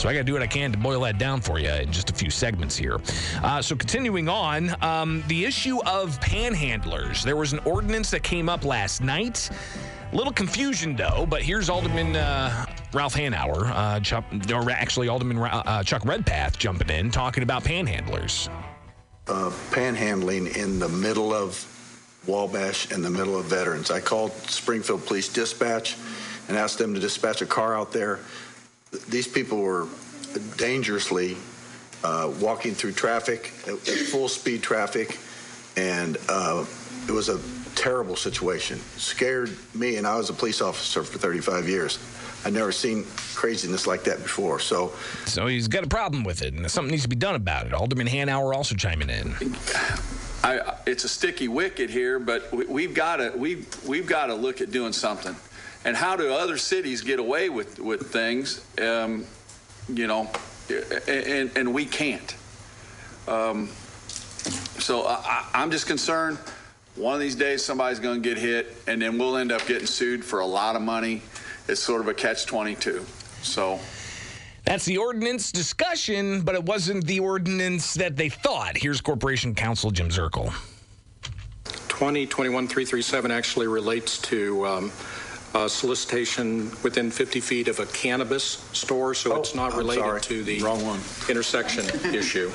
So 0.00 0.08
I 0.08 0.14
got 0.14 0.20
to 0.20 0.24
do 0.24 0.32
what 0.32 0.40
I 0.40 0.46
can 0.46 0.72
to 0.72 0.78
boil 0.78 1.02
that 1.02 1.18
down 1.18 1.42
for 1.42 1.58
you 1.58 1.68
in 1.68 1.92
just 1.92 2.08
a 2.08 2.14
few 2.14 2.30
segments 2.30 2.74
here. 2.74 2.98
Uh, 3.42 3.60
so 3.60 3.76
continuing 3.76 4.30
on, 4.30 4.74
um, 4.82 5.22
the 5.28 5.44
issue 5.44 5.78
of 5.84 6.18
panhandlers. 6.20 7.22
There 7.22 7.36
was 7.36 7.52
an 7.52 7.58
ordinance 7.66 8.10
that 8.12 8.22
came 8.22 8.48
up 8.48 8.64
last 8.64 9.02
night. 9.02 9.50
A 10.10 10.16
little 10.16 10.32
confusion 10.32 10.96
though, 10.96 11.26
but 11.28 11.42
here's 11.42 11.68
Alderman 11.68 12.16
uh, 12.16 12.64
Ralph 12.94 13.14
Hanauer, 13.14 13.70
uh, 13.74 14.00
Chuck, 14.00 14.24
or 14.50 14.70
actually 14.70 15.08
Alderman 15.08 15.36
uh, 15.36 15.82
Chuck 15.82 16.06
Redpath 16.06 16.58
jumping 16.58 16.88
in, 16.88 17.10
talking 17.10 17.42
about 17.42 17.62
panhandlers. 17.62 18.48
Uh, 19.28 19.50
panhandling 19.70 20.56
in 20.56 20.78
the 20.78 20.88
middle 20.88 21.34
of 21.34 21.66
Wabash, 22.26 22.90
in 22.90 23.02
the 23.02 23.10
middle 23.10 23.38
of 23.38 23.44
Veterans. 23.44 23.90
I 23.90 24.00
called 24.00 24.32
Springfield 24.32 25.04
Police 25.04 25.28
Dispatch 25.30 25.98
and 26.48 26.56
asked 26.56 26.78
them 26.78 26.94
to 26.94 27.00
dispatch 27.00 27.42
a 27.42 27.46
car 27.46 27.76
out 27.76 27.92
there 27.92 28.20
these 29.08 29.28
people 29.28 29.58
were 29.58 29.86
dangerously 30.56 31.36
uh, 32.02 32.32
walking 32.40 32.74
through 32.74 32.92
traffic 32.92 33.52
at, 33.66 33.74
at, 33.88 33.98
full 34.06 34.28
speed 34.28 34.62
traffic, 34.62 35.18
and 35.76 36.16
uh, 36.28 36.64
it 37.06 37.12
was 37.12 37.28
a 37.28 37.38
terrible 37.74 38.16
situation. 38.16 38.78
Scared 38.96 39.56
me, 39.74 39.96
and 39.96 40.06
I 40.06 40.16
was 40.16 40.30
a 40.30 40.32
police 40.32 40.60
officer 40.60 41.02
for 41.02 41.18
35 41.18 41.68
years. 41.68 41.98
I'd 42.44 42.54
never 42.54 42.72
seen 42.72 43.04
craziness 43.34 43.86
like 43.86 44.02
that 44.04 44.22
before. 44.22 44.60
So, 44.60 44.92
so 45.26 45.46
he's 45.46 45.68
got 45.68 45.84
a 45.84 45.88
problem 45.88 46.24
with 46.24 46.42
it, 46.42 46.54
and 46.54 46.68
something 46.70 46.90
needs 46.90 47.02
to 47.02 47.08
be 47.08 47.16
done 47.16 47.34
about 47.34 47.66
it. 47.66 47.74
Alderman 47.74 48.06
Hanauer 48.06 48.54
also 48.54 48.74
chiming 48.74 49.10
in. 49.10 49.34
I, 50.42 50.74
it's 50.86 51.04
a 51.04 51.08
sticky 51.08 51.48
wicket 51.48 51.90
here, 51.90 52.18
but 52.18 52.50
we, 52.50 52.84
have 52.84 52.94
got 52.94 53.16
to 53.16 53.34
we've 53.36 53.68
we've 53.86 54.06
got 54.06 54.26
to 54.26 54.34
look 54.34 54.62
at 54.62 54.70
doing 54.70 54.94
something 54.94 55.36
and 55.84 55.96
how 55.96 56.16
do 56.16 56.32
other 56.32 56.56
cities 56.56 57.02
get 57.02 57.18
away 57.18 57.48
with 57.48 57.78
with 57.78 58.12
things? 58.12 58.64
Um, 58.80 59.24
you 59.88 60.06
know, 60.06 60.30
and 61.08 61.50
and 61.56 61.74
we 61.74 61.84
can't. 61.86 62.34
Um, 63.26 63.68
so 64.78 65.06
I, 65.06 65.48
I'm 65.54 65.70
just 65.70 65.86
concerned. 65.86 66.38
One 66.96 67.14
of 67.14 67.20
these 67.20 67.36
days, 67.36 67.64
somebody's 67.64 68.00
going 68.00 68.22
to 68.22 68.28
get 68.28 68.36
hit, 68.36 68.76
and 68.86 69.00
then 69.00 69.16
we'll 69.16 69.36
end 69.36 69.52
up 69.52 69.64
getting 69.66 69.86
sued 69.86 70.24
for 70.24 70.40
a 70.40 70.46
lot 70.46 70.76
of 70.76 70.82
money. 70.82 71.22
It's 71.68 71.80
sort 71.80 72.00
of 72.00 72.08
a 72.08 72.14
catch-22. 72.14 73.04
So. 73.44 73.78
That's 74.64 74.84
the 74.84 74.98
ordinance 74.98 75.52
discussion, 75.52 76.42
but 76.42 76.54
it 76.54 76.64
wasn't 76.64 77.06
the 77.06 77.20
ordinance 77.20 77.94
that 77.94 78.16
they 78.16 78.28
thought. 78.28 78.76
Here's 78.76 79.00
Corporation 79.00 79.54
Counsel 79.54 79.90
Jim 79.90 80.10
Zerkle. 80.10 80.52
2021-337 81.64 83.30
actually 83.30 83.68
relates 83.68 84.18
to 84.18 84.66
um, 84.66 84.92
uh, 85.54 85.66
solicitation 85.66 86.70
within 86.82 87.10
50 87.10 87.40
feet 87.40 87.68
of 87.68 87.80
a 87.80 87.86
cannabis 87.86 88.64
store, 88.72 89.14
so 89.14 89.32
oh, 89.32 89.40
it's 89.40 89.54
not 89.54 89.74
related 89.74 90.22
to 90.22 90.44
the 90.44 90.60
Wrong 90.62 90.84
one. 90.84 91.00
intersection 91.28 91.84
issue. 92.14 92.50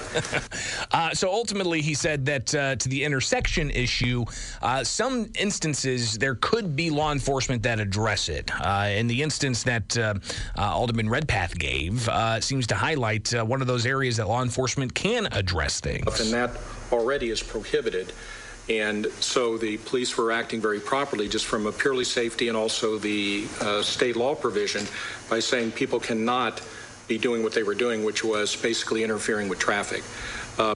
Uh, 0.91 1.13
so 1.13 1.29
ultimately, 1.29 1.81
he 1.81 1.93
said 1.93 2.25
that 2.25 2.55
uh, 2.55 2.75
to 2.77 2.87
the 2.89 3.03
intersection 3.03 3.69
issue, 3.71 4.23
uh, 4.61 4.83
some 4.83 5.29
instances 5.37 6.17
there 6.17 6.35
could 6.35 6.75
be 6.75 6.89
law 6.89 7.11
enforcement 7.11 7.61
that 7.63 7.79
address 7.79 8.29
it. 8.29 8.49
Uh, 8.61 8.89
in 8.91 9.07
the 9.07 9.21
instance 9.21 9.63
that 9.63 9.97
uh, 9.97 10.13
Alderman 10.57 11.09
Redpath 11.09 11.57
gave, 11.57 12.09
seems 12.39 12.67
to 12.67 12.75
highlight 12.75 13.33
one 13.45 13.61
of 13.61 13.67
those 13.67 13.85
areas 13.85 14.17
that 14.17 14.27
law 14.27 14.41
enforcement 14.41 14.93
can 14.93 15.27
address 15.31 15.79
things. 15.79 16.19
And 16.19 16.31
that 16.31 16.51
already 16.91 17.29
is 17.29 17.43
prohibited. 17.43 18.13
And 18.69 19.07
so 19.19 19.57
the 19.57 19.77
police 19.77 20.17
were 20.17 20.31
acting 20.31 20.59
very 20.59 20.79
properly 20.79 21.27
just 21.29 21.45
from 21.45 21.67
a 21.67 21.71
purely 21.71 22.03
safety 22.03 22.47
and 22.47 22.57
also 22.57 22.97
the 22.97 23.45
uh, 23.61 23.83
state 23.83 24.15
law 24.15 24.33
provision 24.33 24.85
by 25.29 25.39
saying 25.39 25.71
people 25.71 25.99
cannot 25.99 26.61
be 27.07 27.17
doing 27.17 27.43
what 27.43 27.53
they 27.53 27.63
were 27.63 27.75
doing, 27.75 28.03
which 28.03 28.23
was 28.23 28.55
basically 28.55 29.03
interfering 29.03 29.49
with 29.49 29.59
traffic. 29.59 30.03
Uh, 30.57 30.73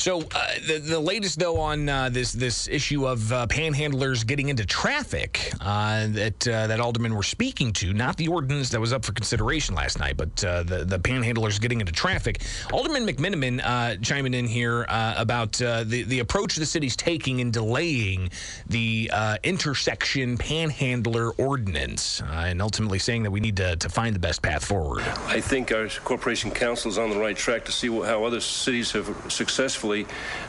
so 0.00 0.20
uh, 0.34 0.54
the 0.66 0.78
the 0.78 0.98
latest 0.98 1.38
though 1.38 1.60
on 1.60 1.86
uh, 1.88 2.08
this 2.08 2.32
this 2.32 2.68
issue 2.68 3.06
of 3.06 3.30
uh, 3.32 3.46
panhandlers 3.48 4.26
getting 4.26 4.48
into 4.48 4.64
traffic 4.64 5.52
uh, 5.60 6.06
that 6.08 6.48
uh, 6.48 6.66
that 6.68 6.80
aldermen 6.80 7.14
were 7.14 7.22
speaking 7.22 7.70
to, 7.74 7.92
not 7.92 8.16
the 8.16 8.28
ordinance 8.28 8.70
that 8.70 8.80
was 8.80 8.94
up 8.94 9.04
for 9.04 9.12
consideration 9.12 9.74
last 9.74 9.98
night, 9.98 10.16
but 10.16 10.42
uh, 10.42 10.62
the 10.62 10.84
the 10.86 10.98
panhandlers 10.98 11.60
getting 11.60 11.80
into 11.80 11.92
traffic. 11.92 12.42
Alderman 12.72 13.06
McMenamin 13.06 14.02
chiming 14.02 14.32
in 14.32 14.46
here 14.46 14.86
about 14.88 15.52
the 15.52 16.04
the 16.06 16.20
approach 16.20 16.56
the 16.56 16.66
city's 16.66 16.96
taking 16.96 17.40
in 17.40 17.50
delaying 17.50 18.30
the 18.68 19.10
intersection 19.44 20.38
panhandler 20.38 21.32
ordinance, 21.32 22.22
and 22.26 22.62
ultimately 22.62 22.98
saying 22.98 23.22
that 23.24 23.30
we 23.30 23.40
need 23.40 23.58
to, 23.58 23.76
to 23.76 23.88
find 23.90 24.14
the 24.14 24.20
best 24.20 24.40
path 24.40 24.64
forward. 24.64 25.02
I 25.26 25.40
think 25.40 25.72
our 25.72 25.88
corporation 25.88 26.50
counsel 26.50 26.90
is 26.90 26.96
on 26.96 27.10
the 27.10 27.18
right 27.18 27.36
track 27.36 27.66
to 27.66 27.72
see 27.72 27.88
how 27.88 28.24
other 28.24 28.40
cities 28.40 28.92
have 28.92 29.14
successfully 29.30 29.89
successfully 29.90 30.06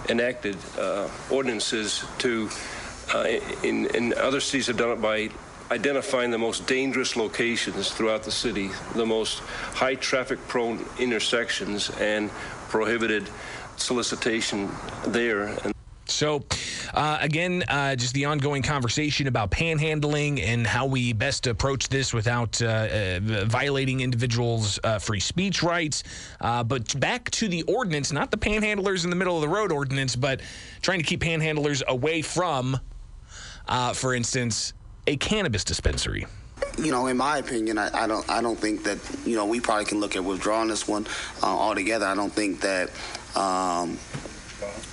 enacted 0.10 0.57
uh, 0.77 1.10
ordinances 1.29 2.03
to, 2.19 2.50
uh, 3.13 3.25
in, 3.63 3.88
in 3.95 4.13
other 4.13 4.39
cities 4.39 4.67
have 4.67 4.77
done 4.77 4.91
it 4.91 5.01
by 5.01 5.29
identifying 5.71 6.31
the 6.31 6.38
most 6.38 6.67
dangerous 6.67 7.15
locations 7.15 7.91
throughout 7.91 8.24
the 8.24 8.31
city, 8.31 8.69
the 8.95 9.05
most 9.05 9.39
high 9.74 9.95
traffic 9.95 10.39
prone 10.48 10.86
intersections, 11.00 11.89
and 12.00 12.29
prohibited 12.69 13.29
solicitation 13.77 14.69
there. 15.07 15.48
And 15.63 15.74
so, 16.12 16.44
uh, 16.94 17.18
again, 17.22 17.63
uh, 17.68 17.96
just 17.96 18.13
the 18.13 18.25
ongoing 18.25 18.62
conversation 18.62 19.27
about 19.27 19.51
panhandling 19.51 20.41
and 20.41 20.68
how 20.68 20.86
we 20.86 21.13
best 21.13 21.48
approach 21.48 21.89
this 21.89 22.13
without 22.13 22.62
uh, 22.62 22.65
uh 22.65 23.20
violating 23.46 24.01
individuals' 24.01 24.80
uh, 24.84 25.00
free 25.00 25.20
speech 25.20 25.63
rights. 25.63 26.03
Uh, 26.39 26.63
but 26.63 27.00
back 27.00 27.30
to 27.32 27.48
the 27.48 27.63
ordinance, 27.63 28.12
not 28.12 28.32
the 28.32 28.38
panhandlers 28.38 29.03
in 29.03 29.10
the 29.10 29.15
middle 29.15 29.36
of 29.36 29.41
the 29.41 29.50
road 29.50 29.72
ordinance, 29.72 30.15
but 30.15 30.41
trying 30.82 31.00
to 31.00 31.06
keep 31.06 31.22
panhandlers 31.22 31.84
away 31.88 32.22
from, 32.22 32.80
for 33.94 34.13
instance, 34.13 34.74
a 35.08 35.18
cannabis 35.18 35.63
dispensary. 35.63 36.25
you 36.77 36.91
know, 36.91 37.08
in 37.08 37.18
my 37.18 37.38
opinion, 37.38 37.77
I, 37.77 38.03
I 38.03 38.08
don't 38.08 38.30
I 38.30 38.41
don't 38.41 38.58
think 38.58 38.84
that 38.84 39.00
you 39.25 39.36
know 39.36 39.46
we 39.46 39.60
probably 39.60 39.86
can 39.86 40.00
look 40.00 40.15
at 40.15 40.24
withdrawing 40.24 40.68
this 40.68 40.88
one 40.88 41.08
uh, 41.41 41.48
altogether. 41.48 42.06
I 42.06 42.15
don't 42.15 42.34
think 42.34 42.62
that. 42.62 42.89
Um, 43.36 43.98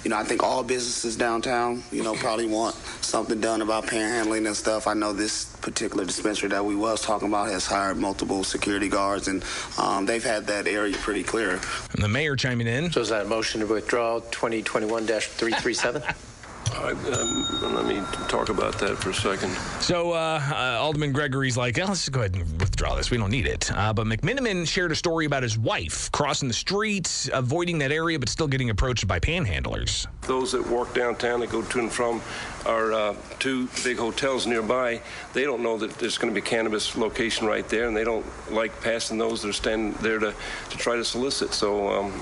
you 0.05 0.11
know, 0.11 0.17
I 0.17 0.25
think 0.25 0.43
all 0.43 0.63
businesses 0.63 1.17
downtown, 1.17 1.83
you 1.91 2.03
know, 2.03 2.15
probably 2.15 2.47
want 2.47 2.75
something 3.01 3.41
done 3.41 3.63
about 3.63 3.87
panhandling 3.87 4.47
and 4.47 4.57
stuff. 4.57 4.87
I 4.87 4.95
know 4.95 5.13
this 5.13 5.45
particular 5.57 6.05
dispensary 6.05 6.49
that 6.51 6.65
we 6.65 6.77
was 6.77 7.03
talking 7.03 7.29
about 7.29 7.49
has 7.49 7.67
hired 7.67 7.97
multiple 7.97 8.45
security 8.45 8.89
guards, 8.89 9.29
and 9.29 9.45
um, 9.77 10.07
they've 10.07 10.23
had 10.23 10.47
that 10.47 10.67
area 10.67 10.95
pretty 10.97 11.25
clear. 11.25 11.61
And 11.93 12.03
the 12.03 12.09
mayor 12.09 12.37
chiming 12.37 12.69
in. 12.69 12.93
So 12.93 13.01
is 13.01 13.09
that 13.09 13.27
a 13.27 13.29
motion 13.29 13.61
to 13.61 13.67
withdraw 13.67 14.21
2021-337? 14.21 16.15
I, 16.75 16.93
um, 16.93 17.75
let 17.75 17.87
me 17.87 18.01
talk 18.29 18.49
about 18.49 18.79
that 18.79 18.97
for 18.99 19.11
a 19.11 19.15
second. 19.15 19.51
So 19.81 20.13
uh, 20.13 20.41
uh, 20.51 20.79
Alderman 20.81 21.13
Gregory's 21.13 21.57
like, 21.57 21.79
oh, 21.79 21.87
let's 21.87 22.01
just 22.01 22.13
go 22.13 22.21
ahead 22.21 22.35
and 22.35 22.61
withdraw 22.61 22.95
this. 22.95 23.11
We 23.11 23.17
don't 23.17 23.31
need 23.31 23.47
it. 23.47 23.71
Uh, 23.73 23.93
but 23.93 24.07
McMenamin 24.07 24.67
shared 24.67 24.93
a 24.93 24.97
story 24.97 25.27
about 25.27 25.43
his 25.43 25.59
wife 25.59 26.11
crossing 26.13 26.49
the 26.49 26.55
street, 26.55 27.29
avoiding 27.33 27.79
that 27.79 27.93
area, 27.93 28.19
but 28.19 28.29
still 28.29 28.49
getting 28.49 28.71
approached 28.71 29.07
by 29.07 29.19
panhandlers. 29.19 30.07
Those 30.23 30.53
that 30.53 30.67
walk 30.69 30.95
downtown, 30.95 31.41
that 31.41 31.51
go 31.51 31.63
to 31.63 31.79
and 31.79 31.91
from 31.93 32.21
our 32.67 32.93
uh, 32.93 33.17
two 33.39 33.69
big 33.85 33.97
hotels 33.97 34.47
nearby, 34.47 35.01
they 35.33 35.45
don't 35.45 35.63
know 35.63 35.79
that 35.79 35.93
there's 35.99 36.19
going 36.19 36.33
to 36.33 36.41
be 36.41 36.45
a 36.45 36.49
cannabis 36.49 36.97
location 36.97 37.47
right 37.47 37.69
there, 37.69 37.89
and 37.89 37.97
they 37.97 38.05
don't 38.05 38.27
like 38.53 38.79
passing 38.83 39.19
those 39.19 39.43
that 39.43 39.49
are 39.49 39.53
standing 39.53 39.93
there 40.03 40.19
to, 40.19 40.35
to 40.71 40.77
try 40.77 40.97
to 40.97 41.05
solicit. 41.05 41.55
So 41.55 41.89
um, 41.89 42.13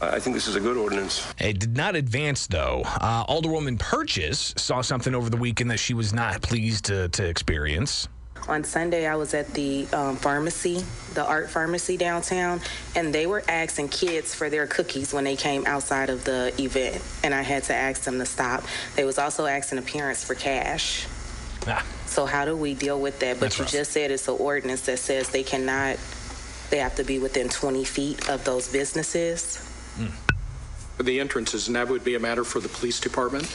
I 0.00 0.16
I 0.16 0.20
think 0.20 0.34
this 0.34 0.46
is 0.48 0.56
a 0.56 0.60
good 0.60 0.76
ordinance. 0.76 1.26
It 1.38 1.58
did 1.58 1.76
not 1.76 1.96
advance, 1.96 2.46
though. 2.46 2.82
Uh, 2.84 3.24
Alderwoman 3.26 3.78
Purchase 3.78 4.54
saw 4.56 4.80
something 4.80 5.14
over 5.14 5.30
the 5.30 5.36
weekend 5.36 5.70
that 5.70 5.78
she 5.78 5.94
was 5.94 6.12
not 6.12 6.40
pleased 6.42 6.86
to, 6.86 7.08
to 7.10 7.24
experience. 7.26 8.08
On 8.48 8.64
Sunday, 8.64 9.06
I 9.06 9.16
was 9.16 9.34
at 9.34 9.52
the 9.52 9.86
um, 9.92 10.16
pharmacy, 10.16 10.82
the 11.12 11.26
art 11.26 11.50
pharmacy 11.50 11.96
downtown, 11.98 12.60
and 12.96 13.12
they 13.12 13.26
were 13.26 13.42
asking 13.48 13.88
kids 13.88 14.34
for 14.34 14.48
their 14.48 14.66
cookies 14.66 15.12
when 15.12 15.24
they 15.24 15.36
came 15.36 15.66
outside 15.66 16.08
of 16.08 16.24
the 16.24 16.54
event, 16.58 17.02
and 17.22 17.34
I 17.34 17.42
had 17.42 17.64
to 17.64 17.74
ask 17.74 18.04
them 18.04 18.18
to 18.18 18.24
stop. 18.26 18.62
They 18.96 19.04
was 19.04 19.18
also 19.18 19.44
asking 19.44 19.82
parents 19.82 20.24
for 20.24 20.34
cash. 20.34 21.06
Ah, 21.66 21.84
So 22.06 22.24
how 22.24 22.46
do 22.46 22.56
we 22.56 22.72
deal 22.72 22.98
with 22.98 23.18
that? 23.18 23.34
But 23.34 23.40
That's 23.40 23.58
you 23.58 23.64
rough. 23.64 23.72
just 23.72 23.90
said 23.92 24.10
it's 24.10 24.28
an 24.28 24.36
ordinance 24.38 24.82
that 24.82 24.98
says 25.00 25.28
they 25.28 25.42
cannot, 25.42 25.98
they 26.70 26.78
have 26.78 26.94
to 26.96 27.04
be 27.04 27.18
within 27.18 27.50
20 27.50 27.84
feet 27.84 28.30
of 28.30 28.44
those 28.44 28.68
businesses. 28.72 29.67
The 31.00 31.20
entrances, 31.20 31.68
and 31.68 31.76
that 31.76 31.88
would 31.88 32.04
be 32.04 32.16
a 32.16 32.20
matter 32.20 32.44
for 32.44 32.60
the 32.60 32.68
police 32.68 32.98
department. 32.98 33.46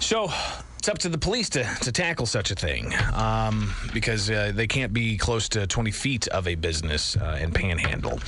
So 0.00 0.30
it's 0.78 0.88
up 0.88 0.98
to 0.98 1.08
the 1.08 1.18
police 1.18 1.48
to, 1.50 1.64
to 1.82 1.90
tackle 1.90 2.26
such 2.26 2.50
a 2.50 2.54
thing 2.54 2.94
um, 3.12 3.74
because 3.92 4.30
uh, 4.30 4.52
they 4.54 4.68
can't 4.68 4.92
be 4.92 5.16
close 5.16 5.48
to 5.50 5.66
20 5.66 5.90
feet 5.90 6.28
of 6.28 6.46
a 6.46 6.54
business 6.54 7.16
uh, 7.16 7.38
and 7.40 7.52
panhandle. 7.54 8.20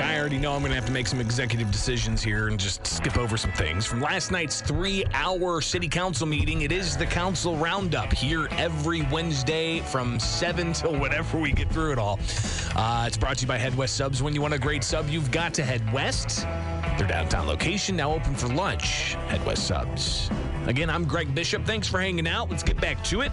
I 0.00 0.18
already 0.18 0.38
know 0.38 0.52
I'm 0.52 0.60
going 0.60 0.70
to 0.70 0.76
have 0.76 0.86
to 0.86 0.92
make 0.92 1.06
some 1.06 1.20
executive 1.20 1.70
decisions 1.70 2.22
here 2.22 2.48
and 2.48 2.58
just 2.58 2.86
skip 2.86 3.18
over 3.18 3.36
some 3.36 3.52
things. 3.52 3.86
From 3.86 4.00
last 4.00 4.30
night's 4.30 4.60
three 4.60 5.04
hour 5.12 5.60
city 5.60 5.88
council 5.88 6.26
meeting, 6.26 6.62
it 6.62 6.72
is 6.72 6.96
the 6.96 7.06
council 7.06 7.56
roundup 7.56 8.12
here 8.12 8.48
every 8.52 9.02
Wednesday 9.12 9.80
from 9.80 10.18
7 10.18 10.72
till 10.74 10.98
whenever 10.98 11.38
we 11.38 11.52
get 11.52 11.70
through 11.70 11.92
it 11.92 11.98
all. 11.98 12.18
Uh, 12.74 13.04
it's 13.06 13.16
brought 13.16 13.38
to 13.38 13.42
you 13.42 13.48
by 13.48 13.58
Head 13.58 13.76
West 13.76 13.96
Subs. 13.96 14.22
When 14.22 14.34
you 14.34 14.40
want 14.40 14.54
a 14.54 14.58
great 14.58 14.84
sub, 14.84 15.08
you've 15.08 15.30
got 15.30 15.52
to 15.54 15.64
head 15.64 15.92
west. 15.92 16.46
Their 16.98 17.08
downtown 17.08 17.46
location 17.46 17.96
now 17.96 18.12
open 18.12 18.34
for 18.34 18.48
lunch. 18.48 19.14
Head 19.28 19.44
West 19.44 19.66
Subs. 19.66 20.30
Again, 20.66 20.90
I'm 20.90 21.04
Greg 21.04 21.34
Bishop. 21.34 21.64
Thanks 21.64 21.88
for 21.88 22.00
hanging 22.00 22.26
out. 22.26 22.50
Let's 22.50 22.62
get 22.62 22.80
back 22.80 23.02
to 23.04 23.22
it. 23.22 23.32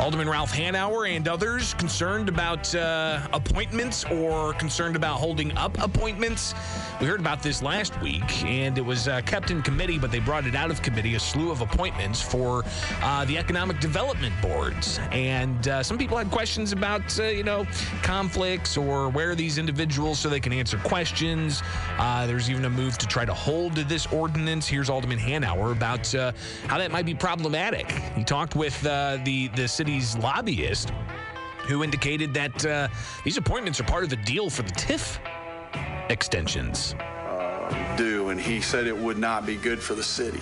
Alderman 0.00 0.28
Ralph 0.28 0.52
Hanauer 0.52 1.08
and 1.08 1.28
others 1.28 1.72
concerned 1.74 2.28
about 2.28 2.74
uh, 2.74 3.20
appointments 3.32 4.04
or 4.04 4.52
concerned 4.54 4.96
about 4.96 5.20
holding 5.20 5.56
up 5.56 5.80
appointments. 5.80 6.52
We 7.00 7.06
heard 7.06 7.20
about 7.20 7.42
this 7.42 7.62
last 7.62 7.98
week, 8.02 8.44
and 8.44 8.76
it 8.76 8.84
was 8.84 9.06
uh, 9.06 9.20
kept 9.22 9.52
in 9.52 9.62
committee, 9.62 9.98
but 9.98 10.10
they 10.10 10.18
brought 10.18 10.46
it 10.46 10.56
out 10.56 10.72
of 10.72 10.82
committee 10.82 11.14
a 11.14 11.20
slew 11.20 11.50
of 11.52 11.60
appointments 11.60 12.20
for 12.20 12.64
uh, 13.02 13.24
the 13.26 13.38
economic 13.38 13.78
development 13.78 14.34
boards. 14.42 14.98
And 15.12 15.68
uh, 15.68 15.82
some 15.82 15.96
people 15.96 16.18
had 16.18 16.30
questions 16.30 16.72
about, 16.72 17.18
uh, 17.20 17.24
you 17.24 17.44
know, 17.44 17.64
conflicts 18.02 18.76
or 18.76 19.08
where 19.10 19.36
these 19.36 19.58
individuals 19.58 20.18
so 20.18 20.28
they 20.28 20.40
can 20.40 20.52
answer 20.52 20.76
questions. 20.78 21.62
Uh, 21.98 22.26
there's 22.26 22.50
even 22.50 22.64
a 22.64 22.70
move 22.70 22.98
to 22.98 23.06
try 23.06 23.24
to 23.24 23.34
hold 23.34 23.74
this 23.74 24.06
ordinance. 24.06 24.66
Here's 24.66 24.90
Alderman 24.90 25.18
Hanauer 25.18 25.70
about 25.70 26.10
how 26.68 26.78
that 26.78 26.90
might 26.90 27.06
be 27.06 27.14
problematic. 27.14 27.90
He 28.16 28.24
talked 28.24 28.56
with 28.56 28.78
the 28.80 29.20
the 29.24 29.48
lobbyist, 30.18 30.90
who 31.66 31.84
indicated 31.84 32.34
that 32.34 32.66
uh, 32.66 32.88
these 33.24 33.36
appointments 33.36 33.80
are 33.80 33.84
part 33.84 34.04
of 34.04 34.10
the 34.10 34.16
deal 34.16 34.50
for 34.50 34.62
the 34.62 34.72
TIF 34.72 35.18
extensions. 36.10 36.94
do, 37.96 38.28
and 38.28 38.40
he 38.40 38.60
said 38.60 38.86
it 38.86 38.96
would 38.96 39.18
not 39.18 39.46
be 39.46 39.56
good 39.56 39.80
for 39.80 39.94
the 39.94 40.02
city. 40.02 40.40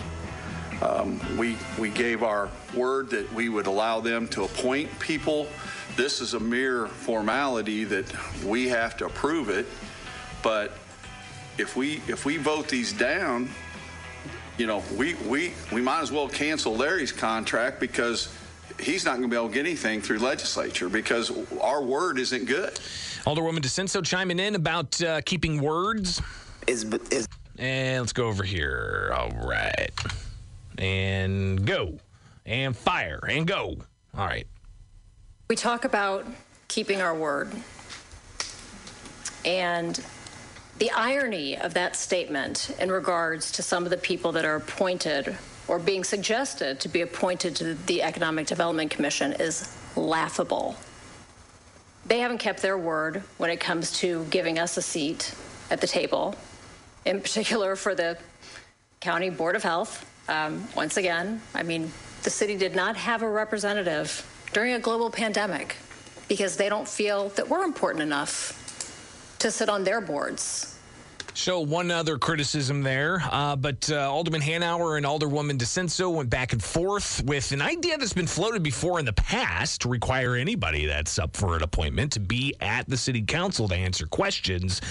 Um, 0.81 1.21
we, 1.39 1.57
we 1.79 1.91
gave 1.91 2.23
our 2.23 2.49
word 2.75 3.11
that 3.11 3.33
we 3.33 3.49
would 3.49 3.67
allow 3.67 4.01
them 4.01 4.27
to 4.29 4.45
appoint 4.45 4.99
people. 4.99 5.47
This 5.97 6.21
is 6.21 6.35
a 6.35 6.41
mere 6.41 6.89
formality 6.89 7.85
that 7.85 8.07
we 8.45 8.69
have 8.69 8.97
to 8.97 9.07
approve 9.07 9.49
it, 9.49 9.67
but 10.43 10.73
if 11.59 11.77
we, 11.77 12.01
if 12.09 12.25
we 12.25 12.37
vote 12.37 12.69
these 12.69 12.93
down, 12.93 13.49
you 14.59 14.67
know, 14.67 14.83
we, 14.97 15.15
we, 15.27 15.53
we 15.71 15.81
might 15.81 16.01
as 16.01 16.11
well 16.11 16.29
cancel 16.29 16.75
Larry's 16.75 17.13
contract 17.13 17.79
because 17.79 18.35
he's 18.83 19.05
not 19.05 19.13
going 19.13 19.23
to 19.23 19.29
be 19.29 19.37
able 19.37 19.49
to 19.49 19.55
get 19.55 19.67
anything 19.67 20.01
through 20.01 20.19
legislature 20.19 20.89
because 20.89 21.33
our 21.61 21.83
word 21.83 22.19
isn't 22.19 22.45
good. 22.47 22.75
Alderwoman 23.25 23.61
DiCenso 23.61 24.05
chiming 24.05 24.39
in 24.39 24.55
about 24.55 25.01
uh, 25.03 25.21
keeping 25.23 25.61
words. 25.61 26.21
Is 26.67 26.85
is 27.11 27.27
And 27.59 28.03
let's 28.03 28.13
go 28.13 28.27
over 28.27 28.45
here. 28.45 29.13
All 29.17 29.31
right. 29.31 29.91
And 30.79 31.65
go. 31.67 31.99
And 32.47 32.77
fire. 32.77 33.21
And 33.29 33.47
go. 33.47 33.77
All 34.17 34.27
right. 34.27 34.47
We 35.49 35.57
talk 35.57 35.85
about 35.85 36.27
keeping 36.69 37.01
our 37.01 37.15
word. 37.15 37.53
And 39.45 40.03
the 40.79 40.91
irony 40.93 41.57
of 41.57 41.75
that 41.75 41.95
statement 41.95 42.75
in 42.81 42.91
regards 42.91 43.53
to 43.53 43.63
some 43.63 43.85
of 43.85 43.91
the 43.91 43.97
people 43.97 44.33
that 44.33 44.45
are 44.45 44.57
appointed 44.57 45.37
or 45.73 45.79
being 45.79 46.05
suggested 46.05 46.79
to 46.79 46.87
be 46.87 47.01
appointed 47.01 47.57
to 47.57 47.73
the 47.87 48.03
Economic 48.03 48.47
Development 48.47 48.91
Commission 48.91 49.33
is 49.33 49.75
laughable. 49.97 50.77
They 52.05 52.19
haven't 52.19 52.39
kept 52.39 52.61
their 52.61 52.77
word 52.77 53.23
when 53.39 53.49
it 53.49 53.59
comes 53.59 53.91
to 54.01 54.27
giving 54.27 54.59
us 54.59 54.77
a 54.77 54.83
seat 54.83 55.35
at 55.71 55.81
the 55.81 55.87
table, 55.87 56.35
in 57.07 57.23
particular 57.23 57.75
for 57.75 57.95
the 57.95 58.19
County 59.01 59.31
Board 59.31 59.57
of 59.57 59.63
Health. 59.63 60.05
Um, 60.29 60.69
once 60.77 60.99
again, 60.99 61.41
I 61.55 61.63
mean, 61.63 61.91
the 62.23 62.29
city 62.29 62.55
did 62.55 62.77
not 62.77 62.95
have 62.97 63.23
a 63.23 63.29
representative 63.31 64.29
during 64.53 64.75
a 64.75 64.79
global 64.79 65.09
pandemic 65.09 65.77
because 66.29 66.59
they 66.59 66.69
don't 66.69 66.87
feel 66.87 67.31
that 67.31 67.49
we're 67.49 67.65
important 67.65 68.03
enough 68.03 69.39
to 69.39 69.51
sit 69.51 69.71
on 69.71 69.85
their 69.85 70.03
boards. 70.03 70.72
So 71.35 71.61
one 71.61 71.91
other 71.91 72.19
criticism 72.19 72.83
there, 72.83 73.23
uh, 73.31 73.57
but 73.57 73.91
uh, 73.91 74.13
Alderman 74.13 74.43
Hanauer 74.43 74.99
and 74.99 75.07
Alderwoman 75.07 75.57
DiCenso 75.57 76.15
went 76.15 76.29
back 76.29 76.53
and 76.53 76.63
forth 76.63 77.23
with 77.25 77.53
an 77.53 77.63
idea 77.63 77.97
that's 77.97 78.13
been 78.13 78.27
floated 78.27 78.63
before 78.63 78.99
in 79.01 79.07
the 79.07 79.15
past 79.15 79.81
to 79.81 79.89
require 79.89 80.37
anybody 80.37 80.85
that's 80.85 81.19
up 81.19 81.35
for 81.35 81.57
an 81.57 81.63
appointment 81.63 82.13
to 82.13 82.21
be 82.21 82.55
at 82.61 82.87
the 82.87 82.99
city 82.99 83.23
council 83.23 83.67
to 83.69 83.75
answer 83.75 84.07
questions, 84.07 84.83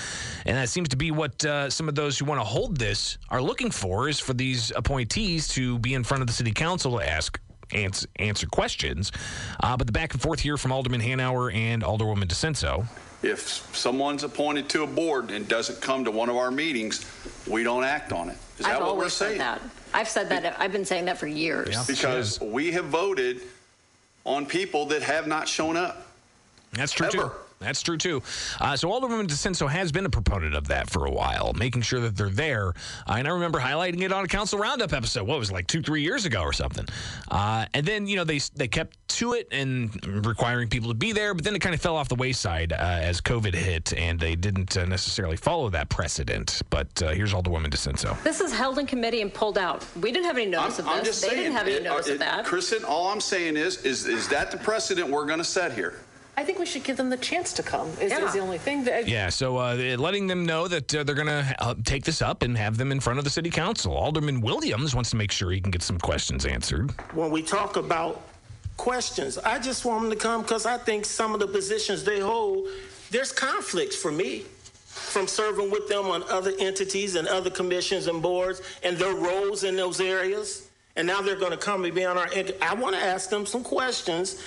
and 0.46 0.58
that 0.58 0.68
seems 0.68 0.90
to 0.90 0.98
be 0.98 1.12
what 1.12 1.46
uh, 1.46 1.70
some 1.70 1.88
of 1.88 1.94
those 1.94 2.18
who 2.18 2.26
want 2.26 2.42
to 2.42 2.46
hold 2.46 2.76
this 2.76 3.20
are 3.30 3.42
looking 3.42 3.70
for 3.70 4.10
is 4.10 4.20
for 4.20 4.34
these 4.34 4.72
appointees 4.76 5.48
to 5.48 5.78
be 5.80 5.94
in 5.94 6.04
front 6.04 6.22
of 6.22 6.28
the 6.28 6.34
city 6.34 6.52
council 6.52 6.98
to 6.98 7.08
ask. 7.08 7.40
Answer, 7.74 8.08
answer 8.18 8.48
questions, 8.48 9.14
uh, 9.62 9.78
but 9.78 9.88
the 9.88 9.94
back 9.94 10.12
and 10.12 10.22
forth 10.22 10.42
here 10.42 10.58
from 10.58 10.74
Alderman 10.74 11.00
Hanauer 11.00 11.54
and 11.56 11.84
Alderwoman 11.84 12.26
DiCenso. 12.26 12.86
If 13.24 13.40
someone's 13.76 14.24
appointed 14.24 14.68
to 14.70 14.84
a 14.84 14.88
board 14.88 15.30
and 15.30 15.48
doesn't 15.48 15.80
come 15.80 16.04
to 16.06 16.12
one 16.12 16.30
of 16.30 16.36
our 16.36 16.50
meetings, 16.50 17.06
we 17.48 17.64
don't 17.64 17.84
act 17.84 18.12
on 18.12 18.30
it. 18.30 18.38
Is 18.58 18.66
that 18.66 18.76
I've 18.76 18.80
what 18.80 18.88
we're 18.88 19.02
always 19.02 19.14
said 19.14 19.28
saying? 19.28 19.40
that. 19.40 19.62
I've 19.94 20.08
said 20.08 20.30
that. 20.30 20.60
I've 20.60 20.72
been 20.72 20.86
saying 20.86 21.06
that 21.06 21.18
for 21.18 21.28
years. 21.28 21.86
Because 21.86 22.40
we 22.40 22.72
have 22.72 22.86
voted 22.86 23.42
on 24.24 24.46
people 24.46 24.86
that 24.88 25.02
have 25.04 25.28
not 25.28 25.48
shown 25.48 25.78
up. 25.78 26.08
That's 26.74 26.94
true 26.94 27.08
Ever. 27.08 27.34
Too. 27.62 27.66
That's 27.66 27.82
true 27.82 27.98
too. 27.98 28.22
Uh, 28.60 28.76
so 28.76 28.92
Alderman 28.92 29.28
DiCenso 29.28 29.70
has 29.70 29.92
been 29.92 30.06
a 30.06 30.10
proponent 30.10 30.56
of 30.56 30.68
that 30.68 30.90
for 30.90 31.06
a 31.06 31.12
while, 31.12 31.54
making 31.54 31.84
sure 31.84 32.00
that 32.02 32.16
they're 32.18 32.30
there. 32.30 32.70
Uh, 33.08 33.14
and 33.18 33.28
I 33.28 33.32
remember 33.32 33.60
highlighting 33.60 34.02
it 34.02 34.12
on 34.12 34.24
a 34.26 34.28
council 34.28 34.60
roundup 34.60 34.94
episode. 34.94 35.28
What 35.28 35.40
was 35.40 35.50
it, 35.50 35.54
like 35.54 35.68
two, 35.68 35.82
three 35.82 36.02
years 36.02 36.26
ago 36.26 36.42
or 36.42 36.54
something? 36.54 36.86
Uh, 37.30 37.66
and 37.74 37.86
then 37.86 38.08
you 38.08 38.16
know 38.18 38.24
they 38.24 38.40
they 38.56 38.68
kept 38.68 38.98
to 39.10 39.34
it 39.34 39.48
and 39.52 40.26
requiring 40.26 40.68
people 40.70 40.90
to 40.90 40.96
be 40.96 41.12
there, 41.12 41.34
but 41.34 41.44
then 41.44 41.56
it 41.56 41.60
kind 41.60 41.76
of 41.76 41.82
fell 41.82 41.96
off 41.96 42.08
the 42.10 42.16
wayside 42.16 42.74
uh, 42.74 42.76
as 42.78 43.22
COVID 43.22 43.54
hit, 43.54 43.94
and 43.94 44.20
they 44.20 44.36
didn't 44.36 44.76
uh, 44.78 44.86
necessarily 44.86 45.38
follow 45.38 45.70
that 45.70 45.90
precedent. 45.90 46.62
But 46.70 47.02
uh, 47.04 47.10
here's 47.10 47.34
Alderwoman 47.34 47.68
DiCenso. 47.68 48.22
This 48.24 48.42
is 48.42 48.54
held 48.54 48.80
in 48.80 48.88
committee 48.88 49.22
and 49.22 49.34
pulled 49.34 49.58
out. 49.58 49.86
We 50.02 50.12
didn't 50.12 50.26
have 50.26 50.38
any 50.38 50.46
notice 50.50 50.80
I'm, 50.80 50.86
of 50.86 50.92
I'm 50.92 51.00
this. 51.00 51.08
just 51.08 51.22
they 51.22 51.30
saying, 51.30 51.42
didn't 51.44 51.58
have 51.58 51.68
any 51.68 51.76
it- 51.78 51.84
notice 51.84 52.08
it- 52.08 52.14
of 52.14 52.20
that. 52.20 52.46
Kristen, 52.46 52.84
all 52.86 53.08
I'm 53.10 53.22
saying 53.22 53.58
is, 53.58 53.84
is, 53.84 54.06
is 54.08 54.28
that 54.30 54.52
the 54.52 54.58
precedent 54.58 55.10
we're 55.10 55.26
going 55.26 55.40
to 55.40 55.44
set 55.44 55.74
here? 55.74 56.00
I 56.38 56.44
think 56.44 56.60
we 56.60 56.66
should 56.66 56.84
give 56.84 56.98
them 56.98 57.10
the 57.10 57.18
chance 57.18 57.54
to 57.54 57.64
come. 57.64 57.90
Is, 58.02 58.12
Yeah. 58.12 58.26
is 58.26 58.34
the 58.34 58.40
only 58.40 58.58
thing 58.58 58.84
that. 58.86 59.08
Yeah, 59.08 59.30
so 59.30 59.58
uh, 59.58 59.76
letting 59.98 60.28
them 60.28 60.46
know 60.46 60.68
that 60.68 60.94
uh, 60.96 61.04
they're 61.04 61.16
going 61.16 61.28
to 61.28 61.56
uh, 61.60 61.76
take 61.84 62.04
this 62.04 62.22
up 62.22 62.42
and 62.42 62.58
have 62.58 62.78
them 62.78 62.92
in 62.92 63.00
front 63.00 63.20
of 63.20 63.26
the 63.26 63.30
city 63.30 63.50
council. 63.50 63.94
Alderman 63.94 64.42
Williams 64.42 64.96
wants 64.96 65.10
to 65.12 65.18
make 65.18 65.32
sure 65.32 65.52
he 65.52 65.60
can 65.60 65.72
get 65.72 65.84
some 65.84 66.00
questions 66.00 66.46
answered. 66.46 66.92
when 67.14 67.32
we 67.32 67.44
talk 67.44 67.76
about 67.76 68.22
questions. 68.78 69.38
I 69.38 69.60
just 69.60 69.86
want 69.86 70.02
them 70.04 70.12
to 70.12 70.18
come 70.18 70.42
because 70.42 70.66
I 70.66 70.78
think 70.78 71.06
some 71.06 71.34
of 71.34 71.40
the 71.40 71.48
positions 71.48 72.04
they 72.04 72.20
hold, 72.20 72.68
there's 73.12 73.32
conflicts 73.32 73.96
for 73.96 74.12
me 74.12 74.46
from 74.86 75.28
serving 75.28 75.70
with 75.70 75.88
them 75.88 76.06
on 76.06 76.24
other 76.30 76.54
entities 76.60 77.16
and 77.16 77.28
other 77.28 77.50
commissions 77.50 78.08
and 78.08 78.22
boards 78.22 78.62
and 78.84 78.98
their 78.98 79.14
roles 79.14 79.64
in 79.64 79.76
those 79.76 80.02
areas. 80.02 80.68
And 80.96 81.06
now 81.08 81.22
they're 81.22 81.36
going 81.40 81.52
to 81.52 81.58
come 81.58 81.86
and 81.86 81.94
be 81.94 82.06
on 82.06 82.18
our. 82.18 82.28
I 82.62 82.74
want 82.74 82.96
to 82.96 83.02
ask 83.02 83.30
them 83.30 83.46
some 83.46 83.64
questions 83.64 84.42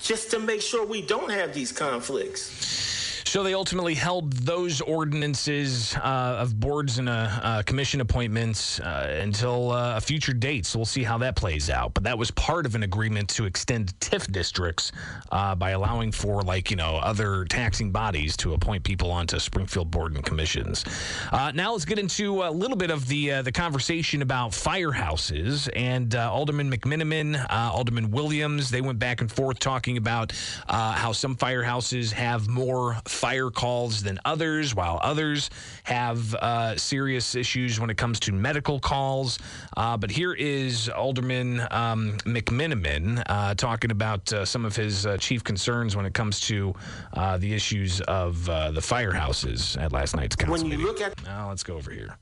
just 0.00 0.30
to 0.30 0.38
make 0.38 0.62
sure 0.62 0.84
we 0.86 1.02
don't 1.02 1.30
have 1.30 1.52
these 1.52 1.72
conflicts. 1.72 2.95
So 3.26 3.42
they 3.42 3.54
ultimately 3.54 3.94
held 3.94 4.32
those 4.32 4.80
ordinances 4.80 5.96
uh, 5.96 6.36
of 6.38 6.58
boards 6.60 6.98
and 6.98 7.08
uh, 7.08 7.28
uh, 7.42 7.62
commission 7.64 8.00
appointments 8.00 8.78
uh, 8.78 9.18
until 9.20 9.72
uh, 9.72 9.96
a 9.96 10.00
future 10.00 10.32
date. 10.32 10.64
So 10.64 10.78
we'll 10.78 10.86
see 10.86 11.02
how 11.02 11.18
that 11.18 11.34
plays 11.34 11.68
out. 11.68 11.92
But 11.92 12.04
that 12.04 12.16
was 12.16 12.30
part 12.30 12.66
of 12.66 12.76
an 12.76 12.84
agreement 12.84 13.28
to 13.30 13.44
extend 13.44 13.98
TIF 13.98 14.30
districts 14.30 14.92
by 15.30 15.70
allowing 15.70 16.12
for, 16.12 16.42
like, 16.42 16.70
you 16.70 16.76
know, 16.76 16.96
other 16.96 17.44
taxing 17.46 17.90
bodies 17.90 18.36
to 18.38 18.54
appoint 18.54 18.84
people 18.84 19.10
onto 19.10 19.40
Springfield 19.40 19.90
board 19.90 20.14
and 20.14 20.24
commissions. 20.24 20.84
Now 21.32 21.72
let's 21.72 21.84
get 21.84 21.98
into 21.98 22.44
a 22.44 22.50
little 22.50 22.76
bit 22.76 22.90
of 22.90 23.08
the 23.08 23.42
the 23.42 23.52
conversation 23.52 24.22
about 24.22 24.52
firehouses 24.52 25.68
and 25.74 26.14
Alderman 26.14 26.70
McMenamin, 26.70 27.44
Alderman 27.50 28.12
Williams. 28.12 28.70
They 28.70 28.80
went 28.80 29.00
back 29.00 29.20
and 29.20 29.30
forth 29.30 29.58
talking 29.58 29.96
about 29.96 30.32
how 30.68 31.12
some 31.12 31.34
firehouses 31.36 32.12
have 32.12 32.48
more 32.48 32.96
fire 33.16 33.50
calls 33.50 34.02
than 34.02 34.18
others, 34.24 34.74
while 34.74 35.00
others 35.02 35.48
have 35.84 36.34
uh, 36.34 36.76
serious 36.76 37.34
issues 37.34 37.80
when 37.80 37.90
it 37.90 37.96
comes 37.96 38.20
to 38.20 38.32
medical 38.32 38.78
calls. 38.78 39.38
Uh, 39.76 39.96
but 39.96 40.10
here 40.10 40.34
is 40.34 40.88
Alderman 40.90 41.60
um, 41.70 42.18
McMenamin 42.24 43.22
uh, 43.26 43.54
talking 43.54 43.90
about 43.90 44.32
uh, 44.32 44.44
some 44.44 44.64
of 44.64 44.76
his 44.76 45.06
uh, 45.06 45.16
chief 45.16 45.42
concerns 45.42 45.96
when 45.96 46.04
it 46.06 46.14
comes 46.14 46.40
to 46.40 46.74
uh, 47.14 47.38
the 47.38 47.52
issues 47.54 48.00
of 48.02 48.48
uh, 48.48 48.70
the 48.70 48.80
firehouses 48.80 49.80
at 49.80 49.92
last 49.92 50.14
night's 50.14 50.36
council 50.36 50.52
When 50.52 50.70
you 50.70 50.78
meeting. 50.78 50.86
look 50.86 51.00
at, 51.00 51.24
Now 51.24 51.48
let's 51.48 51.62
go 51.62 51.74
over 51.76 51.90
here. 51.90 52.16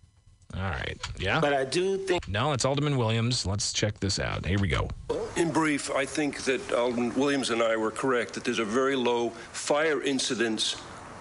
All 0.57 0.63
right. 0.63 0.97
Yeah. 1.19 1.41
but 1.41 1.53
I 1.53 1.65
do 1.65 1.99
think 1.99 2.29
No, 2.29 2.53
it's 2.53 2.65
Alderman 2.65 2.97
Williams. 2.97 3.45
Let's 3.47 3.73
check 3.73 3.99
this 4.01 4.19
out. 4.19 4.47
Here 4.47 4.59
we 4.59 4.69
go. 4.69 4.89
In 5.37 5.51
brief, 5.51 5.91
I 5.91 6.05
think 6.05 6.43
that 6.45 6.73
Alderman 6.73 7.15
Williams 7.15 7.51
and 7.51 7.63
I 7.63 7.77
were 7.77 7.91
correct 7.91 8.35
that 8.35 8.45
there's 8.45 8.61
a 8.61 8.65
very 8.65 8.97
low 8.97 9.31
fire 9.53 10.01
incidence 10.03 10.77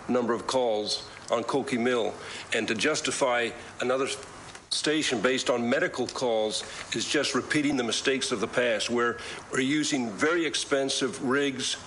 number 0.07 0.33
of 0.33 0.45
calls 0.47 1.07
on 1.31 1.43
Koke 1.43 1.79
Mill. 1.79 2.13
And 2.53 2.67
to 2.67 2.75
justify 2.75 3.49
another 3.81 4.07
station 4.69 5.21
based 5.21 5.49
on 5.49 5.67
medical 5.69 6.07
calls 6.07 6.63
is 6.93 7.07
just 7.07 7.35
repeating 7.35 7.77
the 7.77 7.83
mistakes 7.83 8.31
of 8.31 8.39
the 8.39 8.47
past, 8.47 8.89
where 8.89 9.17
we're 9.51 9.59
using 9.61 10.09
very 10.11 10.45
expensive 10.45 11.23
rigs 11.23 11.77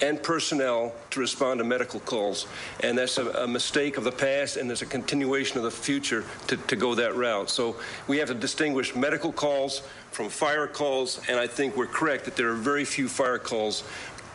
and 0.00 0.22
personnel 0.22 0.92
to 1.10 1.20
respond 1.20 1.58
to 1.58 1.64
medical 1.64 2.00
calls. 2.00 2.46
And 2.80 2.96
that's 2.98 3.18
a, 3.18 3.28
a 3.30 3.48
mistake 3.48 3.96
of 3.96 4.04
the 4.04 4.12
past, 4.12 4.56
and 4.56 4.68
there's 4.68 4.82
a 4.82 4.86
continuation 4.86 5.58
of 5.58 5.64
the 5.64 5.70
future 5.70 6.24
to, 6.46 6.56
to 6.56 6.76
go 6.76 6.94
that 6.94 7.16
route. 7.16 7.50
So 7.50 7.76
we 8.06 8.18
have 8.18 8.28
to 8.28 8.34
distinguish 8.34 8.94
medical 8.94 9.32
calls 9.32 9.82
from 10.10 10.28
fire 10.28 10.66
calls, 10.66 11.20
and 11.28 11.38
I 11.38 11.46
think 11.46 11.76
we're 11.76 11.86
correct 11.86 12.24
that 12.24 12.36
there 12.36 12.50
are 12.50 12.54
very 12.54 12.84
few 12.84 13.08
fire 13.08 13.38
calls 13.38 13.84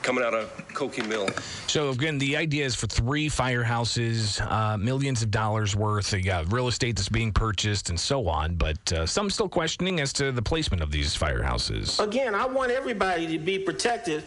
coming 0.03 0.23
out 0.23 0.33
of 0.33 0.55
Koke 0.73 1.07
Mill. 1.07 1.27
So 1.67 1.89
again, 1.89 2.17
the 2.19 2.35
idea 2.37 2.65
is 2.65 2.75
for 2.75 2.87
three 2.87 3.29
firehouses, 3.29 4.39
uh, 4.51 4.77
millions 4.77 5.23
of 5.23 5.31
dollars 5.31 5.75
worth. 5.75 6.13
You 6.13 6.21
got 6.21 6.51
real 6.51 6.67
estate 6.67 6.97
that's 6.97 7.09
being 7.09 7.31
purchased 7.31 7.89
and 7.89 7.99
so 7.99 8.27
on. 8.27 8.55
But 8.55 8.91
uh, 8.91 9.05
some 9.05 9.29
still 9.29 9.49
questioning 9.49 10.01
as 10.01 10.13
to 10.13 10.31
the 10.31 10.41
placement 10.41 10.83
of 10.83 10.91
these 10.91 11.17
firehouses. 11.17 12.03
again, 12.03 12.35
I 12.35 12.45
want 12.45 12.71
everybody 12.71 13.25
to 13.27 13.39
be 13.39 13.57
protected, 13.57 14.23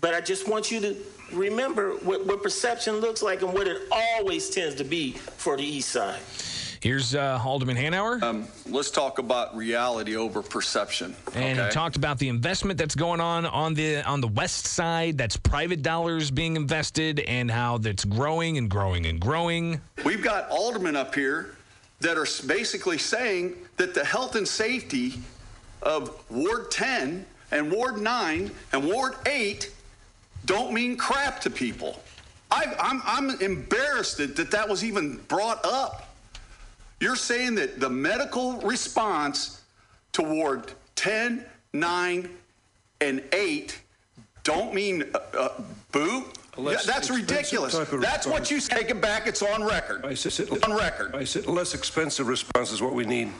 but 0.00 0.14
I 0.14 0.20
just 0.20 0.48
want 0.48 0.70
you 0.70 0.80
to 0.80 0.96
remember 1.32 1.92
what, 1.96 2.26
what 2.26 2.42
perception 2.42 2.96
looks 2.96 3.22
like 3.22 3.42
and 3.42 3.52
what 3.52 3.66
it 3.66 3.82
always 3.90 4.50
tends 4.50 4.76
to 4.76 4.84
be 4.84 5.12
for 5.12 5.56
the 5.56 5.64
East 5.64 5.90
Side. 5.90 6.20
Here's 6.80 7.16
uh, 7.16 7.40
Alderman 7.44 7.76
Hanauer. 7.76 8.22
Um, 8.22 8.46
let's 8.66 8.92
talk 8.92 9.18
about 9.18 9.56
reality 9.56 10.14
over 10.14 10.42
perception. 10.42 11.16
and 11.34 11.58
okay? 11.58 11.66
he 11.66 11.72
talked 11.72 11.96
about 11.96 12.18
the 12.18 12.28
investment 12.28 12.78
that's 12.78 12.94
going 12.94 13.20
on 13.20 13.46
on 13.46 13.74
the 13.74 14.02
on 14.02 14.20
the 14.20 14.28
west 14.28 14.66
side. 14.66 15.18
That's 15.18 15.36
private 15.36 15.82
dollars 15.82 16.30
being 16.30 16.54
invested, 16.54 17.18
and 17.20 17.50
how 17.50 17.78
that's 17.78 18.04
growing 18.04 18.58
and 18.58 18.70
growing 18.70 19.06
and 19.06 19.18
growing. 19.18 19.80
We've 20.04 20.22
got 20.22 20.48
aldermen 20.50 20.94
up 20.94 21.16
here 21.16 21.56
that 22.00 22.16
are 22.16 22.26
basically 22.46 22.98
saying 22.98 23.56
that 23.76 23.92
the 23.92 24.04
health 24.04 24.36
and 24.36 24.46
safety 24.46 25.14
of 25.82 26.24
Ward 26.30 26.70
10 26.70 27.26
and 27.50 27.72
Ward 27.72 27.98
9 27.98 28.50
and 28.72 28.84
Ward 28.86 29.14
8 29.26 29.70
don't 30.46 30.72
mean 30.72 30.96
crap 30.96 31.40
to 31.42 31.50
people. 31.50 32.00
I, 32.50 32.74
I'm, 32.80 33.02
I'm 33.04 33.40
embarrassed 33.40 34.16
that, 34.18 34.36
that 34.36 34.50
that 34.50 34.68
was 34.68 34.82
even 34.84 35.18
brought 35.28 35.64
up. 35.64 36.14
You're 37.00 37.16
saying 37.16 37.56
that 37.56 37.78
the 37.80 37.90
medical 37.90 38.54
response 38.60 39.62
toward 40.12 40.72
10, 40.96 41.44
9, 41.72 42.30
and 43.00 43.22
8 43.32 43.80
don't 44.42 44.72
mean 44.74 45.04
uh, 45.14 45.18
uh, 45.38 45.48
boo? 45.92 46.24
Less 46.56 46.86
Yeah, 46.86 46.92
That's 46.92 47.10
ridiculous. 47.10 47.74
type 47.76 47.92
of 47.92 48.00
That's 48.00 48.26
what 48.26 48.50
you 48.50 48.56
response. 48.56 48.80
take 48.80 48.90
it 48.90 49.00
back. 49.00 49.26
It's 49.28 49.42
on 49.42 49.62
record. 49.62 50.04
I 50.04 50.14
said, 50.14 50.48
on 50.64 50.76
record. 50.76 51.14
I 51.14 51.22
said 51.22 51.46
less 51.46 51.74
expensive 51.74 52.26
response 52.26 52.72
is 52.72 52.82
what 52.82 52.94
we 52.94 53.04
need. 53.04 53.30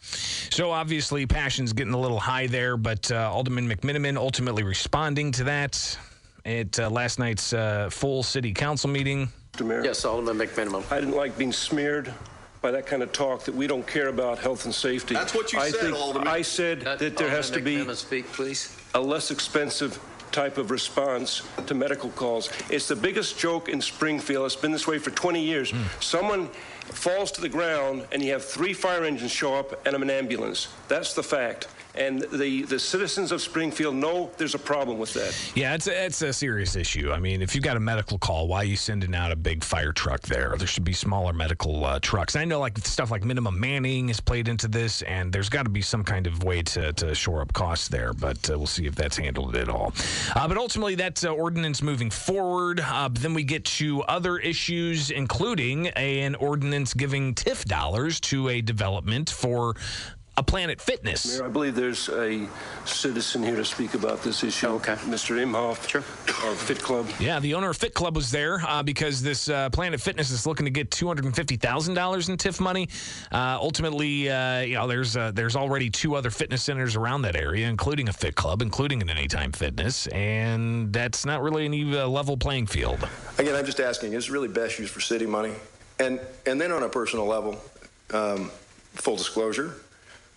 So 0.00 0.70
obviously, 0.70 1.26
passion's 1.26 1.72
getting 1.72 1.92
a 1.92 2.00
little 2.00 2.20
high 2.20 2.46
there, 2.46 2.76
but 2.76 3.10
uh, 3.10 3.30
Alderman 3.32 3.68
McMenamin 3.68 4.16
ultimately 4.16 4.62
responding 4.62 5.32
to 5.32 5.44
that 5.44 5.98
at 6.44 6.78
uh, 6.78 6.90
last 6.90 7.18
night's 7.18 7.52
uh, 7.52 7.88
full 7.90 8.22
city 8.22 8.52
council 8.52 8.90
meeting. 8.90 9.28
Mr. 9.52 9.66
Mayor. 9.66 9.84
Yes, 9.84 10.04
Alderman 10.04 10.46
McMenamin. 10.46 10.90
I 10.92 11.00
didn't 11.00 11.16
like 11.16 11.36
being 11.38 11.52
smeared 11.52 12.12
by 12.60 12.70
that 12.70 12.86
kind 12.86 13.02
of 13.02 13.12
talk 13.12 13.44
that 13.44 13.54
we 13.54 13.66
don't 13.66 13.86
care 13.86 14.08
about 14.08 14.38
health 14.38 14.64
and 14.64 14.74
safety. 14.74 15.14
That's 15.14 15.34
what 15.34 15.52
you 15.52 15.58
I 15.58 15.70
said, 15.70 15.80
think, 15.80 15.96
Alderman. 15.96 16.28
I 16.28 16.42
said 16.42 16.80
that 16.80 17.16
there 17.16 17.30
has 17.30 17.50
to 17.50 17.60
be 17.60 17.84
speak, 17.94 18.26
please. 18.32 18.76
a 18.94 19.00
less 19.00 19.30
expensive 19.30 19.98
type 20.32 20.58
of 20.58 20.70
response 20.70 21.42
to 21.66 21.74
medical 21.74 22.10
calls. 22.10 22.50
It's 22.68 22.88
the 22.88 22.96
biggest 22.96 23.38
joke 23.38 23.68
in 23.68 23.80
Springfield. 23.80 24.46
It's 24.46 24.56
been 24.56 24.72
this 24.72 24.86
way 24.86 24.98
for 24.98 25.10
20 25.10 25.40
years. 25.40 25.72
Someone 26.00 26.48
falls 26.86 27.30
to 27.32 27.40
the 27.40 27.48
ground 27.48 28.06
and 28.10 28.20
you 28.22 28.32
have 28.32 28.44
three 28.44 28.72
fire 28.72 29.04
engines 29.04 29.30
show 29.30 29.54
up 29.54 29.86
and 29.86 29.94
an 29.94 30.10
ambulance. 30.10 30.68
That's 30.88 31.14
the 31.14 31.22
fact. 31.22 31.68
And 31.96 32.22
the, 32.22 32.62
the 32.62 32.78
citizens 32.78 33.30
of 33.30 33.40
Springfield 33.40 33.94
know 33.94 34.30
there's 34.36 34.54
a 34.54 34.58
problem 34.58 34.98
with 34.98 35.14
that. 35.14 35.36
Yeah, 35.54 35.74
it's 35.74 35.86
a, 35.86 36.04
it's 36.04 36.22
a 36.22 36.32
serious 36.32 36.74
issue. 36.74 37.12
I 37.12 37.20
mean, 37.20 37.40
if 37.40 37.54
you've 37.54 37.62
got 37.62 37.76
a 37.76 37.80
medical 37.80 38.18
call, 38.18 38.48
why 38.48 38.58
are 38.58 38.64
you 38.64 38.76
sending 38.76 39.14
out 39.14 39.30
a 39.30 39.36
big 39.36 39.62
fire 39.62 39.92
truck 39.92 40.22
there? 40.22 40.54
There 40.58 40.66
should 40.66 40.84
be 40.84 40.92
smaller 40.92 41.32
medical 41.32 41.84
uh, 41.84 42.00
trucks. 42.00 42.34
And 42.34 42.42
I 42.42 42.44
know 42.46 42.58
like 42.58 42.78
stuff 42.78 43.10
like 43.10 43.24
minimum 43.24 43.60
manning 43.60 44.08
is 44.08 44.20
played 44.20 44.48
into 44.48 44.66
this, 44.66 45.02
and 45.02 45.32
there's 45.32 45.48
got 45.48 45.64
to 45.64 45.70
be 45.70 45.82
some 45.82 46.02
kind 46.02 46.26
of 46.26 46.42
way 46.42 46.62
to, 46.62 46.92
to 46.94 47.14
shore 47.14 47.40
up 47.42 47.52
costs 47.52 47.88
there, 47.88 48.12
but 48.12 48.50
uh, 48.50 48.58
we'll 48.58 48.66
see 48.66 48.86
if 48.86 48.94
that's 48.94 49.16
handled 49.16 49.54
at 49.56 49.68
all. 49.68 49.92
Uh, 50.34 50.48
but 50.48 50.56
ultimately, 50.56 50.96
that's 50.96 51.24
uh, 51.24 51.30
ordinance 51.30 51.80
moving 51.82 52.10
forward. 52.10 52.80
Uh, 52.80 53.08
then 53.12 53.34
we 53.34 53.44
get 53.44 53.64
to 53.64 54.02
other 54.02 54.38
issues, 54.38 55.10
including 55.10 55.88
an 55.88 56.34
ordinance 56.36 56.92
giving 56.92 57.34
TIF 57.34 57.64
dollars 57.66 58.18
to 58.20 58.48
a 58.48 58.60
development 58.60 59.30
for 59.30 59.76
a 60.36 60.42
Planet 60.42 60.80
Fitness. 60.80 61.38
Mayor, 61.38 61.46
I 61.46 61.48
believe 61.48 61.74
there's 61.74 62.08
a 62.08 62.48
citizen 62.84 63.42
here 63.42 63.56
to 63.56 63.64
speak 63.64 63.94
about 63.94 64.22
this 64.22 64.42
issue. 64.42 64.66
Okay. 64.66 64.94
Mr. 64.94 65.36
Imhoff. 65.36 65.88
Sure. 65.88 66.00
Of 66.50 66.58
Fit 66.58 66.80
Club. 66.80 67.08
Yeah, 67.20 67.38
the 67.40 67.54
owner 67.54 67.70
of 67.70 67.76
Fit 67.76 67.94
Club 67.94 68.16
was 68.16 68.30
there 68.30 68.60
uh, 68.66 68.82
because 68.82 69.22
this 69.22 69.48
uh, 69.48 69.70
Planet 69.70 70.00
Fitness 70.00 70.30
is 70.30 70.46
looking 70.46 70.66
to 70.66 70.70
get 70.70 70.90
two 70.90 71.06
hundred 71.06 71.24
and 71.26 71.34
fifty 71.34 71.56
thousand 71.56 71.94
dollars 71.94 72.28
in 72.28 72.36
TIF 72.36 72.60
money. 72.60 72.88
Uh, 73.30 73.58
ultimately, 73.60 74.28
uh, 74.28 74.60
you 74.60 74.74
know, 74.74 74.86
there's 74.86 75.16
uh, 75.16 75.30
there's 75.32 75.56
already 75.56 75.88
two 75.88 76.16
other 76.16 76.30
fitness 76.30 76.62
centers 76.64 76.96
around 76.96 77.22
that 77.22 77.36
area, 77.36 77.68
including 77.68 78.08
a 78.08 78.12
Fit 78.12 78.34
Club, 78.34 78.60
including 78.60 79.00
an 79.02 79.10
Anytime 79.10 79.52
Fitness, 79.52 80.06
and 80.08 80.92
that's 80.92 81.24
not 81.24 81.42
really 81.42 81.64
any 81.64 81.96
uh, 81.96 82.06
level 82.08 82.36
playing 82.36 82.66
field. 82.66 83.08
Again, 83.38 83.54
I'm 83.54 83.66
just 83.66 83.80
asking: 83.80 84.14
is 84.14 84.28
it 84.28 84.32
really 84.32 84.48
best 84.48 84.78
used 84.78 84.92
for 84.92 85.00
city 85.00 85.26
money? 85.26 85.52
And 86.00 86.20
and 86.44 86.60
then 86.60 86.72
on 86.72 86.82
a 86.82 86.88
personal 86.88 87.26
level, 87.26 87.60
um, 88.12 88.50
full 88.94 89.16
disclosure, 89.16 89.76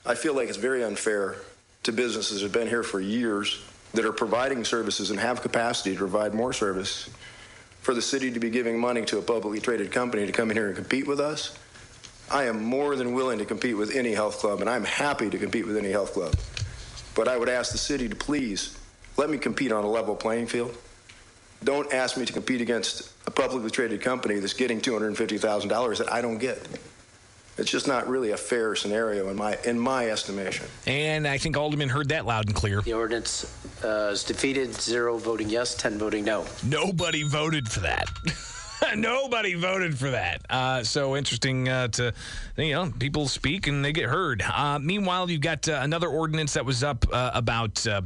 I 0.07 0.15
feel 0.15 0.33
like 0.33 0.47
it's 0.47 0.57
very 0.57 0.85
unfair 0.85 1.35
to 1.83 1.91
businesses 1.91 2.39
that 2.39 2.45
have 2.45 2.53
been 2.53 2.69
here 2.69 2.81
for 2.81 3.01
years 3.01 3.61
that 3.93 4.05
are 4.05 4.13
providing 4.13 4.63
services 4.63 5.11
and 5.11 5.19
have 5.19 5.41
capacity 5.41 5.91
to 5.91 5.97
provide 5.97 6.33
more 6.33 6.53
service 6.53 7.09
for 7.81 7.93
the 7.93 8.01
city 8.01 8.31
to 8.31 8.39
be 8.39 8.49
giving 8.49 8.79
money 8.79 9.03
to 9.03 9.17
a 9.17 9.21
publicly 9.21 9.59
traded 9.59 9.91
company 9.91 10.25
to 10.25 10.31
come 10.31 10.49
in 10.49 10.55
here 10.55 10.67
and 10.67 10.77
compete 10.77 11.07
with 11.07 11.19
us. 11.19 11.59
I 12.31 12.45
am 12.45 12.63
more 12.63 12.95
than 12.95 13.13
willing 13.13 13.37
to 13.39 13.45
compete 13.45 13.75
with 13.75 13.93
any 13.93 14.13
health 14.13 14.39
club, 14.39 14.61
and 14.61 14.69
I'm 14.69 14.85
happy 14.85 15.29
to 15.29 15.37
compete 15.37 15.67
with 15.67 15.75
any 15.75 15.91
health 15.91 16.13
club. 16.13 16.35
But 17.13 17.27
I 17.27 17.37
would 17.37 17.49
ask 17.49 17.73
the 17.73 17.77
city 17.77 18.07
to 18.07 18.15
please 18.15 18.79
let 19.17 19.29
me 19.29 19.37
compete 19.37 19.73
on 19.73 19.83
a 19.83 19.89
level 19.89 20.15
playing 20.15 20.47
field. 20.47 20.77
Don't 21.65 21.91
ask 21.93 22.15
me 22.15 22.25
to 22.25 22.31
compete 22.31 22.61
against 22.61 23.11
a 23.25 23.31
publicly 23.31 23.71
traded 23.71 24.01
company 24.01 24.39
that's 24.39 24.53
getting 24.53 24.79
$250,000 24.79 25.97
that 25.97 26.13
I 26.13 26.21
don't 26.21 26.37
get. 26.37 26.65
It's 27.57 27.71
just 27.71 27.87
not 27.87 28.07
really 28.07 28.31
a 28.31 28.37
fair 28.37 28.75
scenario 28.75 29.29
in 29.29 29.35
my 29.35 29.57
in 29.65 29.79
my 29.79 30.09
estimation. 30.09 30.67
And 30.85 31.27
I 31.27 31.37
think 31.37 31.57
Alderman 31.57 31.89
heard 31.89 32.09
that 32.09 32.25
loud 32.25 32.45
and 32.45 32.55
clear. 32.55 32.81
The 32.81 32.93
ordinance 32.93 33.51
uh, 33.83 34.09
is 34.11 34.23
defeated, 34.23 34.73
zero 34.75 35.17
voting 35.17 35.49
yes, 35.49 35.75
10 35.75 35.97
voting 35.97 36.23
no. 36.23 36.45
Nobody 36.63 37.23
voted 37.23 37.67
for 37.67 37.79
that. 37.81 38.09
Nobody 38.95 39.53
voted 39.53 39.97
for 39.97 40.11
that. 40.11 40.41
Uh, 40.49 40.83
so 40.83 41.15
interesting 41.15 41.67
uh, 41.67 41.87
to, 41.89 42.13
you 42.55 42.73
know, 42.73 42.91
people 42.99 43.27
speak 43.27 43.67
and 43.67 43.83
they 43.83 43.91
get 43.91 44.05
heard. 44.05 44.41
Uh, 44.41 44.79
meanwhile, 44.79 45.29
you've 45.29 45.41
got 45.41 45.67
uh, 45.67 45.79
another 45.81 46.07
ordinance 46.07 46.53
that 46.53 46.65
was 46.65 46.83
up 46.83 47.05
uh, 47.11 47.31
about 47.33 47.85
uh, 47.87 48.01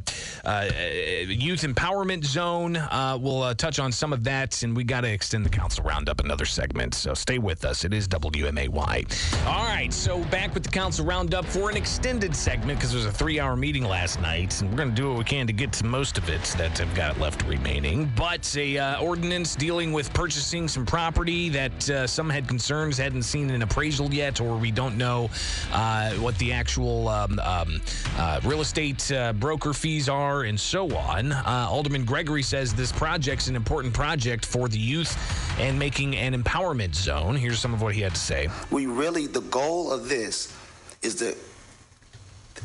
youth 1.26 1.62
empowerment 1.62 2.24
zone. 2.24 2.78
we'll 3.22 3.54
touch 3.54 3.78
on 3.78 3.92
some 3.92 4.12
of 4.12 4.24
that, 4.24 4.62
and 4.62 4.76
we 4.76 4.84
got 4.84 5.02
to 5.02 5.12
extend 5.12 5.44
the 5.44 5.50
council 5.50 5.84
roundup 5.84 6.20
another 6.20 6.44
segment. 6.44 6.94
So 6.94 7.14
stay 7.14 7.38
with 7.38 7.64
us. 7.64 7.84
It 7.84 7.92
is 7.92 8.08
WMAY. 8.08 9.46
All 9.46 9.64
right, 9.64 9.92
so 9.92 10.24
back 10.24 10.54
with 10.54 10.64
the 10.64 10.70
council 10.70 11.04
roundup 11.04 11.44
for 11.44 11.70
an 11.70 11.76
extended 11.76 12.34
segment 12.34 12.78
because 12.78 12.90
there 12.90 12.98
was 12.98 13.06
a 13.06 13.12
three-hour 13.12 13.56
meeting 13.56 13.84
last 13.84 14.20
night, 14.20 14.60
and 14.60 14.70
we're 14.70 14.76
going 14.76 14.90
to 14.90 14.94
do 14.94 15.08
what 15.08 15.18
we 15.18 15.24
can 15.24 15.46
to 15.46 15.52
get 15.52 15.72
to 15.74 15.84
most 15.84 16.18
of 16.18 16.28
it 16.28 16.42
that 16.58 16.76
have 16.78 16.94
got 16.94 17.18
left 17.20 17.44
remaining. 17.46 18.10
But 18.16 18.56
a 18.56 18.98
ordinance 19.00 19.54
dealing 19.54 19.92
with 19.92 20.12
purchasing 20.12 20.68
some 20.72 20.86
property 20.86 21.50
that 21.50 21.90
uh, 21.90 22.06
some 22.06 22.30
had 22.30 22.48
concerns 22.48 22.96
hadn't 22.96 23.24
seen 23.24 23.50
an 23.50 23.60
appraisal 23.60 24.12
yet, 24.12 24.40
or 24.40 24.56
we 24.56 24.70
don't 24.70 24.96
know 24.96 25.28
uh, 25.72 26.10
what 26.14 26.36
the 26.38 26.52
actual 26.52 27.08
um, 27.08 27.38
um, 27.40 27.80
uh, 28.16 28.40
real 28.42 28.62
estate 28.62 29.12
uh, 29.12 29.34
broker 29.34 29.74
fees 29.74 30.08
are, 30.08 30.44
and 30.44 30.58
so 30.58 30.96
on. 30.96 31.30
Uh, 31.32 31.66
Alderman 31.68 32.06
Gregory 32.06 32.42
says 32.42 32.72
this 32.72 32.90
project's 32.90 33.48
an 33.48 33.56
important 33.56 33.92
project 33.92 34.46
for 34.46 34.68
the 34.68 34.78
youth 34.78 35.14
and 35.60 35.78
making 35.78 36.16
an 36.16 36.34
empowerment 36.34 36.94
zone. 36.94 37.36
Here's 37.36 37.60
some 37.60 37.74
of 37.74 37.82
what 37.82 37.94
he 37.94 38.00
had 38.00 38.14
to 38.14 38.20
say. 38.20 38.48
We 38.70 38.86
really, 38.86 39.26
the 39.26 39.42
goal 39.42 39.92
of 39.92 40.08
this 40.08 40.56
is 41.02 41.16
to 41.16 41.36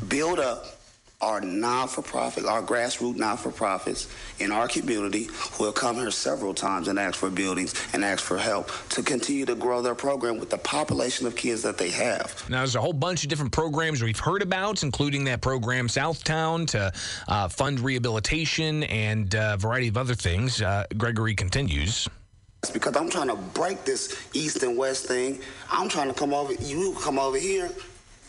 build 0.06 0.38
up 0.38 0.77
our 1.20 1.40
non-for-profit, 1.40 2.44
our 2.44 2.62
grassroots 2.62 3.16
non-for-profits 3.16 4.08
in 4.38 4.52
our 4.52 4.68
community 4.68 5.28
who 5.52 5.64
have 5.64 5.74
come 5.74 5.96
here 5.96 6.12
several 6.12 6.54
times 6.54 6.86
and 6.86 6.96
asked 6.96 7.16
for 7.16 7.28
buildings 7.28 7.74
and 7.92 8.04
asked 8.04 8.22
for 8.22 8.38
help 8.38 8.70
to 8.90 9.02
continue 9.02 9.44
to 9.44 9.56
grow 9.56 9.82
their 9.82 9.96
program 9.96 10.38
with 10.38 10.48
the 10.48 10.58
population 10.58 11.26
of 11.26 11.34
kids 11.34 11.62
that 11.62 11.76
they 11.76 11.90
have. 11.90 12.44
Now, 12.48 12.58
there's 12.58 12.76
a 12.76 12.80
whole 12.80 12.92
bunch 12.92 13.24
of 13.24 13.30
different 13.30 13.50
programs 13.50 14.00
we've 14.00 14.18
heard 14.18 14.42
about, 14.42 14.84
including 14.84 15.24
that 15.24 15.40
program 15.40 15.88
Southtown 15.88 16.68
to 16.68 16.92
uh, 17.26 17.48
fund 17.48 17.80
rehabilitation 17.80 18.84
and 18.84 19.34
uh, 19.34 19.52
a 19.54 19.56
variety 19.56 19.88
of 19.88 19.96
other 19.96 20.14
things. 20.14 20.62
Uh, 20.62 20.84
Gregory 20.96 21.34
continues. 21.34 22.08
It's 22.62 22.70
because 22.70 22.96
I'm 22.96 23.10
trying 23.10 23.28
to 23.28 23.36
break 23.36 23.84
this 23.84 24.28
east 24.34 24.62
and 24.62 24.76
west 24.76 25.06
thing. 25.06 25.40
I'm 25.68 25.88
trying 25.88 26.08
to 26.08 26.14
come 26.14 26.32
over, 26.32 26.52
you 26.54 26.96
come 27.00 27.18
over 27.18 27.38
here 27.38 27.70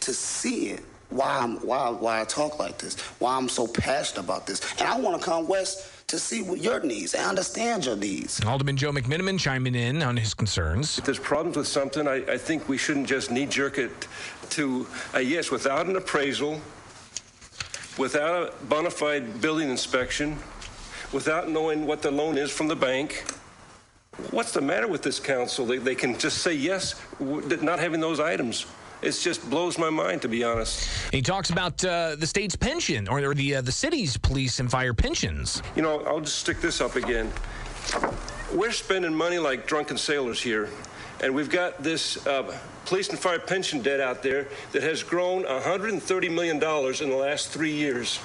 to 0.02 0.14
see 0.14 0.70
it 0.70 0.84
why 1.10 1.40
I'm 1.40 1.58
why 1.66 1.90
why 1.90 2.22
I 2.22 2.26
talk 2.26 2.60
like 2.60 2.78
this, 2.78 3.00
why 3.20 3.36
I'm 3.36 3.50
so 3.50 3.68
passionate 3.68 4.24
about 4.24 4.46
this, 4.46 4.62
and 4.80 4.88
I 4.88 4.98
want 4.98 5.20
to 5.20 5.26
come 5.26 5.48
west 5.48 6.08
to 6.08 6.20
see 6.20 6.42
what 6.42 6.60
your 6.60 6.80
needs 6.82 7.14
and 7.14 7.26
understand 7.26 7.86
your 7.86 7.96
needs. 7.96 8.44
Alderman 8.44 8.78
Joe 8.78 8.92
McMenamin 8.92 9.40
chiming 9.40 9.76
in 9.76 10.02
on 10.02 10.18
his 10.18 10.34
concerns. 10.34 10.98
If 10.98 11.06
there's 11.06 11.20
problems 11.20 11.56
with 11.56 11.68
something, 11.68 12.08
I, 12.08 12.16
I 12.26 12.38
think 12.38 12.68
we 12.68 12.78
shouldn't 12.78 13.08
just 13.08 13.30
knee 13.30 13.46
jerk 13.46 13.78
it 13.78 14.08
to 14.52 14.88
a 15.14 15.22
yes 15.22 15.52
without 15.52 15.86
an 15.86 15.96
appraisal, 15.96 16.60
without 17.98 18.50
a 18.50 18.66
bona 18.66 18.90
fide 18.90 19.40
building 19.40 19.70
inspection, 19.70 20.38
without 21.14 21.50
knowing 21.50 21.86
what 21.86 22.02
the 22.02 22.10
loan 22.10 22.38
is 22.38 22.50
from 22.50 22.68
the 22.68 22.76
bank. 22.76 23.24
What's 24.32 24.52
the 24.52 24.62
matter 24.62 24.88
with 24.88 25.04
this 25.04 25.20
council? 25.20 25.66
They, 25.66 25.78
they 25.78 25.96
can 25.96 26.18
just 26.18 26.40
say 26.40 26.54
yes, 26.54 27.00
not 27.20 27.80
having 27.80 28.02
those 28.02 28.20
items 28.20 28.66
it 29.02 29.12
just 29.12 29.50
blows 29.50 29.78
my 29.78 29.90
mind, 29.90 30.22
to 30.24 30.28
be 30.28 30.44
honest. 30.44 30.90
He 31.12 31.22
talks 31.22 31.50
about 31.50 31.84
uh, 31.86 32.16
the 32.16 32.28
state's 32.28 32.56
pension 32.56 33.08
or, 33.08 33.20
or 33.20 33.34
the 33.34 33.56
uh, 33.56 33.62
the 33.62 33.72
city's 33.72 34.18
police 34.18 34.60
and 34.60 34.70
fire 34.70 34.94
pensions. 34.94 35.62
You 35.76 35.82
know, 35.82 36.02
I'll 36.06 36.20
just 36.22 36.40
stick 36.40 36.62
this 36.62 36.82
up 36.82 36.96
again. 36.96 37.32
We're 38.54 38.72
spending 38.72 39.14
money 39.14 39.38
like 39.38 39.68
drunken 39.68 39.98
sailors 39.98 40.42
here, 40.42 40.70
and 41.22 41.34
we've 41.34 41.50
got 41.50 41.82
this 41.84 42.26
uh, 42.28 42.58
police 42.86 43.10
and 43.10 43.20
fire 43.20 43.40
pension 43.40 43.82
debt 43.82 44.00
out 44.00 44.24
there 44.24 44.48
that 44.72 44.84
has 44.84 45.04
grown 45.04 45.44
130 45.44 46.30
million 46.30 46.60
dollars 46.60 47.02
in 47.02 47.10
the 47.10 47.16
last 47.16 47.50
three 47.50 47.74
years. 47.74 48.20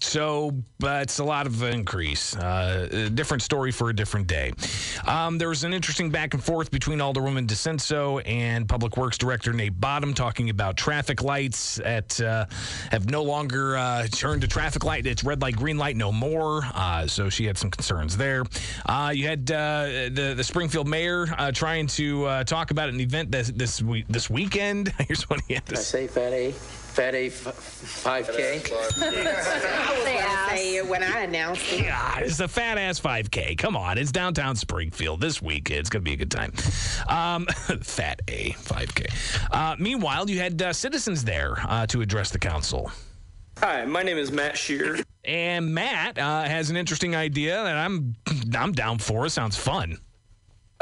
So 0.00 0.52
uh, 0.82 1.00
it's 1.02 1.18
a 1.18 1.24
lot 1.24 1.46
of 1.46 1.62
increase. 1.62 2.34
Uh, 2.34 2.88
a 2.90 3.10
different 3.10 3.42
story 3.42 3.70
for 3.70 3.90
a 3.90 3.94
different 3.94 4.26
day. 4.26 4.52
Um, 5.06 5.36
there 5.36 5.48
was 5.48 5.62
an 5.62 5.74
interesting 5.74 6.10
back 6.10 6.32
and 6.32 6.42
forth 6.42 6.70
between 6.70 6.98
Alderwoman 6.98 7.46
DiCenso 7.46 8.22
and 8.26 8.66
Public 8.68 8.96
Works 8.96 9.18
Director 9.18 9.52
Nate 9.52 9.78
Bottom 9.78 10.14
talking 10.14 10.48
about 10.48 10.76
traffic 10.76 11.22
lights 11.22 11.76
that 11.76 12.18
uh, 12.20 12.46
have 12.90 13.10
no 13.10 13.22
longer 13.22 13.76
uh, 13.76 14.06
turned 14.08 14.40
to 14.40 14.48
traffic 14.48 14.84
light. 14.84 15.06
It's 15.06 15.22
red 15.22 15.42
light, 15.42 15.56
green 15.56 15.76
light, 15.76 15.96
no 15.96 16.12
more. 16.12 16.62
Uh, 16.74 17.06
so 17.06 17.28
she 17.28 17.44
had 17.44 17.58
some 17.58 17.70
concerns 17.70 18.16
there. 18.16 18.44
Uh, 18.86 19.12
you 19.14 19.26
had 19.26 19.46
the 19.46 20.34
the 20.36 20.44
Springfield 20.44 20.88
mayor 20.88 21.26
trying 21.52 21.86
to 21.88 22.44
talk 22.44 22.70
about 22.70 22.88
an 22.88 23.00
event 23.00 23.30
this 23.30 23.50
this, 23.54 23.82
week, 23.82 24.06
this 24.08 24.30
weekend. 24.30 24.88
Here's 25.06 25.28
what 25.28 25.40
he 25.46 25.54
had 25.54 25.66
to 25.66 25.76
say. 25.76 26.06
Fat 26.06 26.32
A. 26.32 26.54
Fat 26.90 27.14
A 27.14 27.30
5K. 27.30 28.02
I 28.04 28.18
was 28.18 28.98
going 28.98 29.24
to 29.24 30.48
say 30.48 30.76
it 30.76 30.86
when 30.88 31.04
I 31.04 31.20
announced 31.20 31.72
it. 31.72 31.84
Yeah, 31.84 32.18
it's 32.18 32.40
a 32.40 32.48
fat 32.48 32.78
ass 32.78 32.98
5K. 32.98 33.56
Come 33.56 33.76
on, 33.76 33.96
it's 33.96 34.10
downtown 34.10 34.56
Springfield 34.56 35.20
this 35.20 35.40
week. 35.40 35.70
It's 35.70 35.88
going 35.88 36.04
to 36.04 36.08
be 36.08 36.14
a 36.14 36.16
good 36.16 36.32
time. 36.32 36.52
Um, 37.08 37.46
fat 37.82 38.20
A 38.26 38.50
5K. 38.50 39.52
Uh, 39.52 39.76
meanwhile, 39.78 40.28
you 40.28 40.40
had 40.40 40.60
uh, 40.60 40.72
citizens 40.72 41.22
there 41.22 41.58
uh, 41.68 41.86
to 41.86 42.00
address 42.00 42.30
the 42.30 42.40
council. 42.40 42.90
Hi, 43.58 43.84
my 43.84 44.02
name 44.02 44.18
is 44.18 44.32
Matt 44.32 44.58
Shear. 44.58 44.98
And 45.24 45.72
Matt 45.72 46.18
uh, 46.18 46.42
has 46.42 46.70
an 46.70 46.76
interesting 46.76 47.14
idea 47.14 47.62
that 47.62 47.76
I'm 47.76 48.16
I'm 48.54 48.72
down 48.72 48.98
for. 48.98 49.26
It 49.26 49.30
sounds 49.30 49.56
fun. 49.56 49.98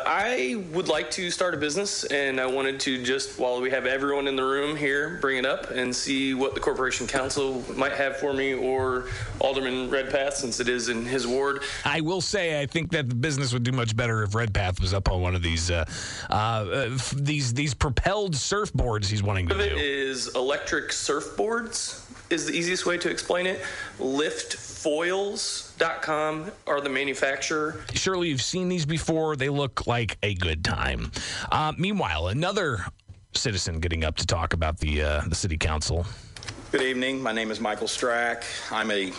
I 0.04 0.62
would 0.72 0.88
like 0.88 1.10
to 1.12 1.30
start 1.30 1.54
a 1.54 1.56
business, 1.56 2.04
and 2.04 2.40
I 2.40 2.46
wanted 2.46 2.78
to 2.80 3.02
just, 3.02 3.38
while 3.38 3.60
we 3.60 3.70
have 3.70 3.84
everyone 3.84 4.28
in 4.28 4.36
the 4.36 4.44
room 4.44 4.76
here, 4.76 5.18
bring 5.20 5.38
it 5.38 5.46
up 5.46 5.70
and 5.70 5.94
see 5.94 6.34
what 6.34 6.54
the 6.54 6.60
Corporation 6.60 7.06
Counsel 7.06 7.64
might 7.74 7.92
have 7.92 8.16
for 8.16 8.32
me 8.32 8.54
or 8.54 9.06
Alderman 9.40 9.90
Redpath, 9.90 10.34
since 10.34 10.60
it 10.60 10.68
is 10.68 10.88
in 10.88 11.04
his 11.04 11.26
ward. 11.26 11.62
I 11.84 12.00
will 12.00 12.20
say, 12.20 12.60
I 12.60 12.66
think 12.66 12.92
that 12.92 13.08
the 13.08 13.14
business 13.14 13.52
would 13.52 13.64
do 13.64 13.72
much 13.72 13.96
better 13.96 14.22
if 14.22 14.34
Redpath 14.34 14.80
was 14.80 14.94
up 14.94 15.10
on 15.10 15.20
one 15.20 15.34
of 15.34 15.42
these 15.42 15.70
uh, 15.70 15.84
uh, 16.30 16.96
these 17.16 17.52
these 17.52 17.74
propelled 17.74 18.34
surfboards 18.34 19.06
he's 19.06 19.22
wanting 19.22 19.48
to 19.48 19.54
do. 19.54 19.60
It 19.60 19.72
is 19.72 20.34
electric 20.34 20.90
surfboards 20.90 22.04
is 22.30 22.46
the 22.46 22.52
easiest 22.52 22.86
way 22.86 22.98
to 22.98 23.10
explain 23.10 23.46
it. 23.46 23.60
Liftfoils.com 25.78 26.50
are 26.66 26.80
the 26.80 26.88
manufacturer. 26.88 27.80
Surely 27.94 28.28
you've 28.28 28.42
seen 28.42 28.68
these 28.68 28.86
before. 28.86 29.36
They 29.36 29.48
look 29.48 29.86
like 29.86 30.18
a 30.22 30.34
good 30.34 30.64
time. 30.64 31.10
Uh, 31.50 31.72
meanwhile, 31.76 32.28
another 32.28 32.84
citizen 33.34 33.80
getting 33.80 34.04
up 34.04 34.16
to 34.16 34.26
talk 34.26 34.52
about 34.52 34.78
the 34.78 35.02
uh, 35.02 35.22
the 35.26 35.34
city 35.34 35.56
council. 35.56 36.06
Good 36.72 36.82
evening. 36.82 37.22
My 37.22 37.32
name 37.32 37.50
is 37.50 37.60
Michael 37.60 37.86
Strack. 37.86 38.44
I'm 38.70 38.90
a 38.90 39.12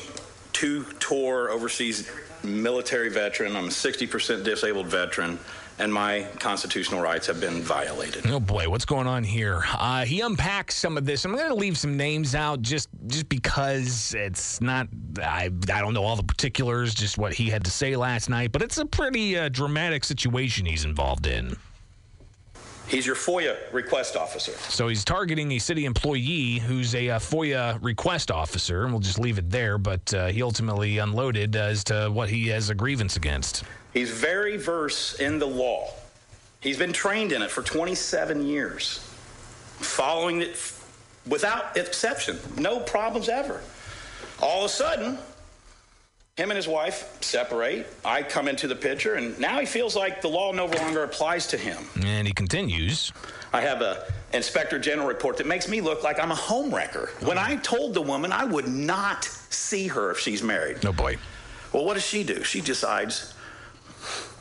two 0.53 0.83
tour 0.99 1.49
overseas 1.49 2.09
military 2.43 3.09
veteran. 3.09 3.55
I'm 3.55 3.65
a 3.65 3.69
60% 3.69 4.43
disabled 4.43 4.87
veteran. 4.87 5.39
And 5.79 5.93
my 5.93 6.27
constitutional 6.39 7.01
rights 7.01 7.25
have 7.27 7.39
been 7.39 7.61
violated. 7.61 8.27
Oh 8.27 8.39
boy, 8.39 8.69
what's 8.69 8.85
going 8.85 9.07
on 9.07 9.23
here? 9.23 9.63
Uh, 9.71 10.05
he 10.05 10.19
unpacks 10.19 10.75
some 10.75 10.97
of 10.97 11.05
this. 11.05 11.23
I'm 11.25 11.35
going 11.35 11.47
to 11.47 11.55
leave 11.55 11.77
some 11.77 11.97
names 11.97 12.35
out 12.35 12.61
just 12.61 12.89
just 13.07 13.29
because 13.29 14.13
it's 14.13 14.61
not. 14.61 14.87
I 15.23 15.45
I 15.45 15.81
don't 15.81 15.93
know 15.93 16.03
all 16.03 16.17
the 16.17 16.23
particulars, 16.23 16.93
just 16.93 17.17
what 17.17 17.33
he 17.33 17.49
had 17.49 17.63
to 17.63 17.71
say 17.71 17.95
last 17.95 18.29
night. 18.29 18.51
But 18.51 18.61
it's 18.61 18.77
a 18.77 18.85
pretty 18.85 19.37
uh, 19.37 19.49
dramatic 19.49 20.03
situation 20.03 20.65
he's 20.65 20.85
involved 20.85 21.25
in. 21.25 21.55
He's 22.89 23.05
your 23.05 23.15
FOIA 23.15 23.55
request 23.71 24.15
officer. 24.15 24.51
So 24.51 24.87
he's 24.87 25.05
targeting 25.05 25.51
a 25.51 25.59
city 25.59 25.85
employee 25.85 26.57
who's 26.57 26.95
a, 26.95 27.11
uh 27.11 27.19
FOIA 27.19 27.77
request 27.83 28.31
officer, 28.31 28.83
and 28.83 28.91
we'll 28.91 28.99
just 28.99 29.19
leave 29.19 29.37
it 29.37 29.49
there. 29.49 29.77
But 29.77 30.11
uh, 30.13 30.27
he 30.27 30.41
ultimately 30.41 30.97
unloaded 30.97 31.55
as 31.55 31.83
to 31.85 32.09
what 32.11 32.29
he 32.29 32.47
has 32.47 32.69
a 32.71 32.75
grievance 32.75 33.15
against. 33.15 33.63
He's 33.93 34.11
very 34.11 34.57
versed 34.57 35.19
in 35.19 35.39
the 35.39 35.47
law. 35.47 35.91
He's 36.61 36.77
been 36.77 36.93
trained 36.93 37.31
in 37.31 37.41
it 37.41 37.49
for 37.49 37.61
27 37.61 38.45
years, 38.45 38.99
following 39.77 40.41
it 40.41 40.57
without 41.27 41.77
exception, 41.77 42.37
no 42.57 42.79
problems 42.79 43.29
ever. 43.29 43.61
All 44.41 44.59
of 44.59 44.65
a 44.65 44.69
sudden, 44.69 45.17
him 46.37 46.51
and 46.51 46.55
his 46.55 46.67
wife 46.67 47.17
separate. 47.21 47.87
I 48.05 48.23
come 48.23 48.47
into 48.47 48.67
the 48.67 48.75
picture, 48.75 49.15
and 49.15 49.37
now 49.39 49.59
he 49.59 49.65
feels 49.65 49.95
like 49.95 50.21
the 50.21 50.29
law 50.29 50.51
no 50.51 50.65
longer 50.65 51.03
applies 51.03 51.47
to 51.47 51.57
him. 51.57 51.77
And 52.03 52.25
he 52.27 52.33
continues. 52.33 53.11
I 53.51 53.61
have 53.61 53.81
a 53.81 54.05
inspector 54.31 54.79
general 54.79 55.07
report 55.07 55.37
that 55.37 55.47
makes 55.47 55.67
me 55.67 55.81
look 55.81 56.03
like 56.03 56.19
I'm 56.19 56.31
a 56.31 56.35
home 56.35 56.73
wrecker. 56.73 57.09
When 57.21 57.37
I 57.37 57.57
told 57.57 57.93
the 57.93 58.01
woman 58.01 58.31
I 58.31 58.45
would 58.45 58.67
not 58.67 59.25
see 59.25 59.87
her 59.87 60.11
if 60.11 60.19
she's 60.19 60.43
married. 60.43 60.83
No 60.83 60.93
boy. 60.93 61.17
Well, 61.73 61.83
what 61.83 61.95
does 61.95 62.05
she 62.05 62.23
do? 62.23 62.43
She 62.43 62.61
decides 62.61 63.33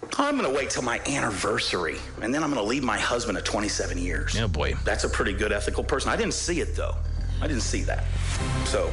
Oh, 0.03 0.09
I'm 0.19 0.37
going 0.37 0.49
to 0.49 0.57
wait 0.57 0.71
till 0.71 0.83
my 0.83 1.01
anniversary, 1.07 1.97
and 2.23 2.35
then 2.35 2.43
I'm 2.43 2.51
going 2.51 2.63
to 2.63 2.69
leave 2.69 2.83
my 2.83 2.99
husband 2.99 3.39
at 3.39 3.45
27 3.45 3.99
years. 3.99 4.39
Oh 4.39 4.49
boy. 4.49 4.75
That's 4.85 5.05
a 5.05 5.09
pretty 5.09 5.33
good 5.33 5.53
ethical 5.53 5.85
person. 5.85 6.11
I 6.11 6.17
didn't 6.17 6.35
see 6.35 6.61
it 6.61 6.75
though. 6.75 6.95
I 7.41 7.47
didn't 7.47 7.63
see 7.63 7.83
that. 7.83 8.05
So, 8.65 8.91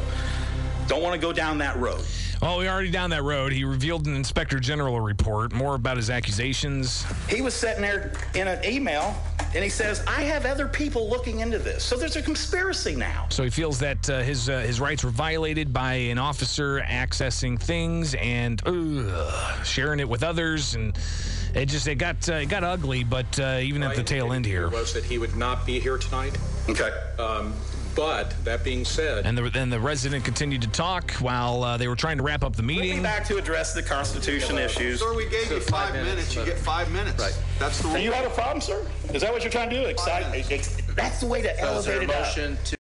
don't 0.88 1.02
want 1.02 1.20
to 1.20 1.22
go 1.22 1.34
down 1.34 1.58
that 1.60 1.78
road. 1.78 2.02
Well, 2.42 2.58
we're 2.58 2.70
already 2.70 2.92
down 2.92 3.10
that 3.12 3.24
road. 3.24 3.52
He 3.54 3.64
revealed 3.64 4.08
an 4.08 4.16
inspector 4.16 4.60
general 4.60 5.00
report, 5.00 5.54
more 5.54 5.76
about 5.76 5.98
his 5.98 6.10
accusations. 6.10 7.06
He 7.30 7.42
was 7.42 7.54
sitting 7.54 7.82
there 7.82 8.14
in 8.36 8.48
an 8.48 8.64
email, 8.66 9.16
and 9.54 9.64
he 9.64 9.70
says, 9.70 10.04
"I 10.08 10.22
have 10.24 10.46
other 10.46 10.68
people 10.68 11.10
looking 11.10 11.40
into 11.40 11.58
this." 11.58 11.84
So 11.84 11.96
there's 11.96 12.16
a 12.16 12.22
conspiracy 12.22 12.96
now. 12.96 13.28
So 13.30 13.44
he 13.44 13.50
feels 13.50 13.80
that 13.80 14.10
uh, 14.10 14.22
his 14.22 14.50
uh, 14.50 14.60
his 14.60 14.80
rights 14.80 15.04
were 15.04 15.12
violated 15.12 15.72
by 15.72 15.94
an 15.94 16.18
officer 16.18 16.82
accessing 16.82 17.60
things 17.60 18.16
and 18.16 18.62
uh, 18.66 19.64
sharing 19.64 20.00
it 20.00 20.08
with 20.08 20.24
others, 20.24 20.76
and 20.76 20.98
it 21.54 21.68
just 21.68 21.88
it 21.88 21.96
got 21.96 22.28
uh, 22.30 22.34
it 22.34 22.50
got 22.50 22.64
ugly. 22.64 23.04
But 23.04 23.40
uh, 23.40 23.60
even 23.62 23.82
at 23.82 23.96
the 23.96 24.04
tail 24.04 24.34
end 24.34 24.46
here, 24.46 24.70
was 24.70 24.94
that 24.94 25.06
he 25.06 25.18
would 25.18 25.36
not 25.36 25.66
be 25.66 25.80
here 25.80 25.98
tonight. 25.98 26.38
Okay. 26.70 26.92
Um, 27.18 27.54
but 27.96 28.34
that 28.44 28.64
being 28.64 28.84
said, 28.86 29.26
and 29.26 29.38
then 29.38 29.70
the 29.70 29.80
resident 29.80 30.26
continued 30.26 30.62
to 30.64 30.68
talk 30.70 31.12
while 31.14 31.64
uh, 31.64 31.78
they 31.78 31.88
were 31.88 31.96
trying 31.96 32.18
to 32.18 32.24
wrap 32.24 32.44
up 32.44 32.56
the 32.56 32.62
We'll 32.64 32.78
meeting. 32.80 33.02
back 33.04 33.26
to 33.26 33.38
address 33.38 33.74
the 33.74 33.82
Constitution 33.84 34.58
issues. 34.58 35.00
Sir, 35.00 35.16
we 35.16 35.30
gave 35.30 35.50
you 35.52 35.60
five 35.62 35.94
minutes. 35.94 36.36
You 36.36 36.46
get 36.46 36.58
five 36.58 36.92
minutes. 36.92 37.20
Right. 37.22 37.38
That's 37.60 37.78
the 37.78 37.88
Do 37.90 37.94
rule. 37.96 38.04
you 38.04 38.12
have 38.12 38.26
a 38.26 38.30
problem, 38.36 38.62
sir? 38.62 38.86
Is 39.14 39.22
that 39.22 39.32
what 39.32 39.44
you're 39.44 39.52
trying 39.52 39.70
to 39.70 39.82
do? 39.82 39.88
Excite, 39.88 40.26
that's 40.96 41.20
the 41.20 41.28
way 41.28 41.42
to 41.42 41.48
So 41.60 41.78
is 41.80 41.86
there 41.86 41.96
elevate 42.02 42.10
a 42.10 42.14
it 42.50 42.58
up. 42.58 42.64
to 42.66 42.76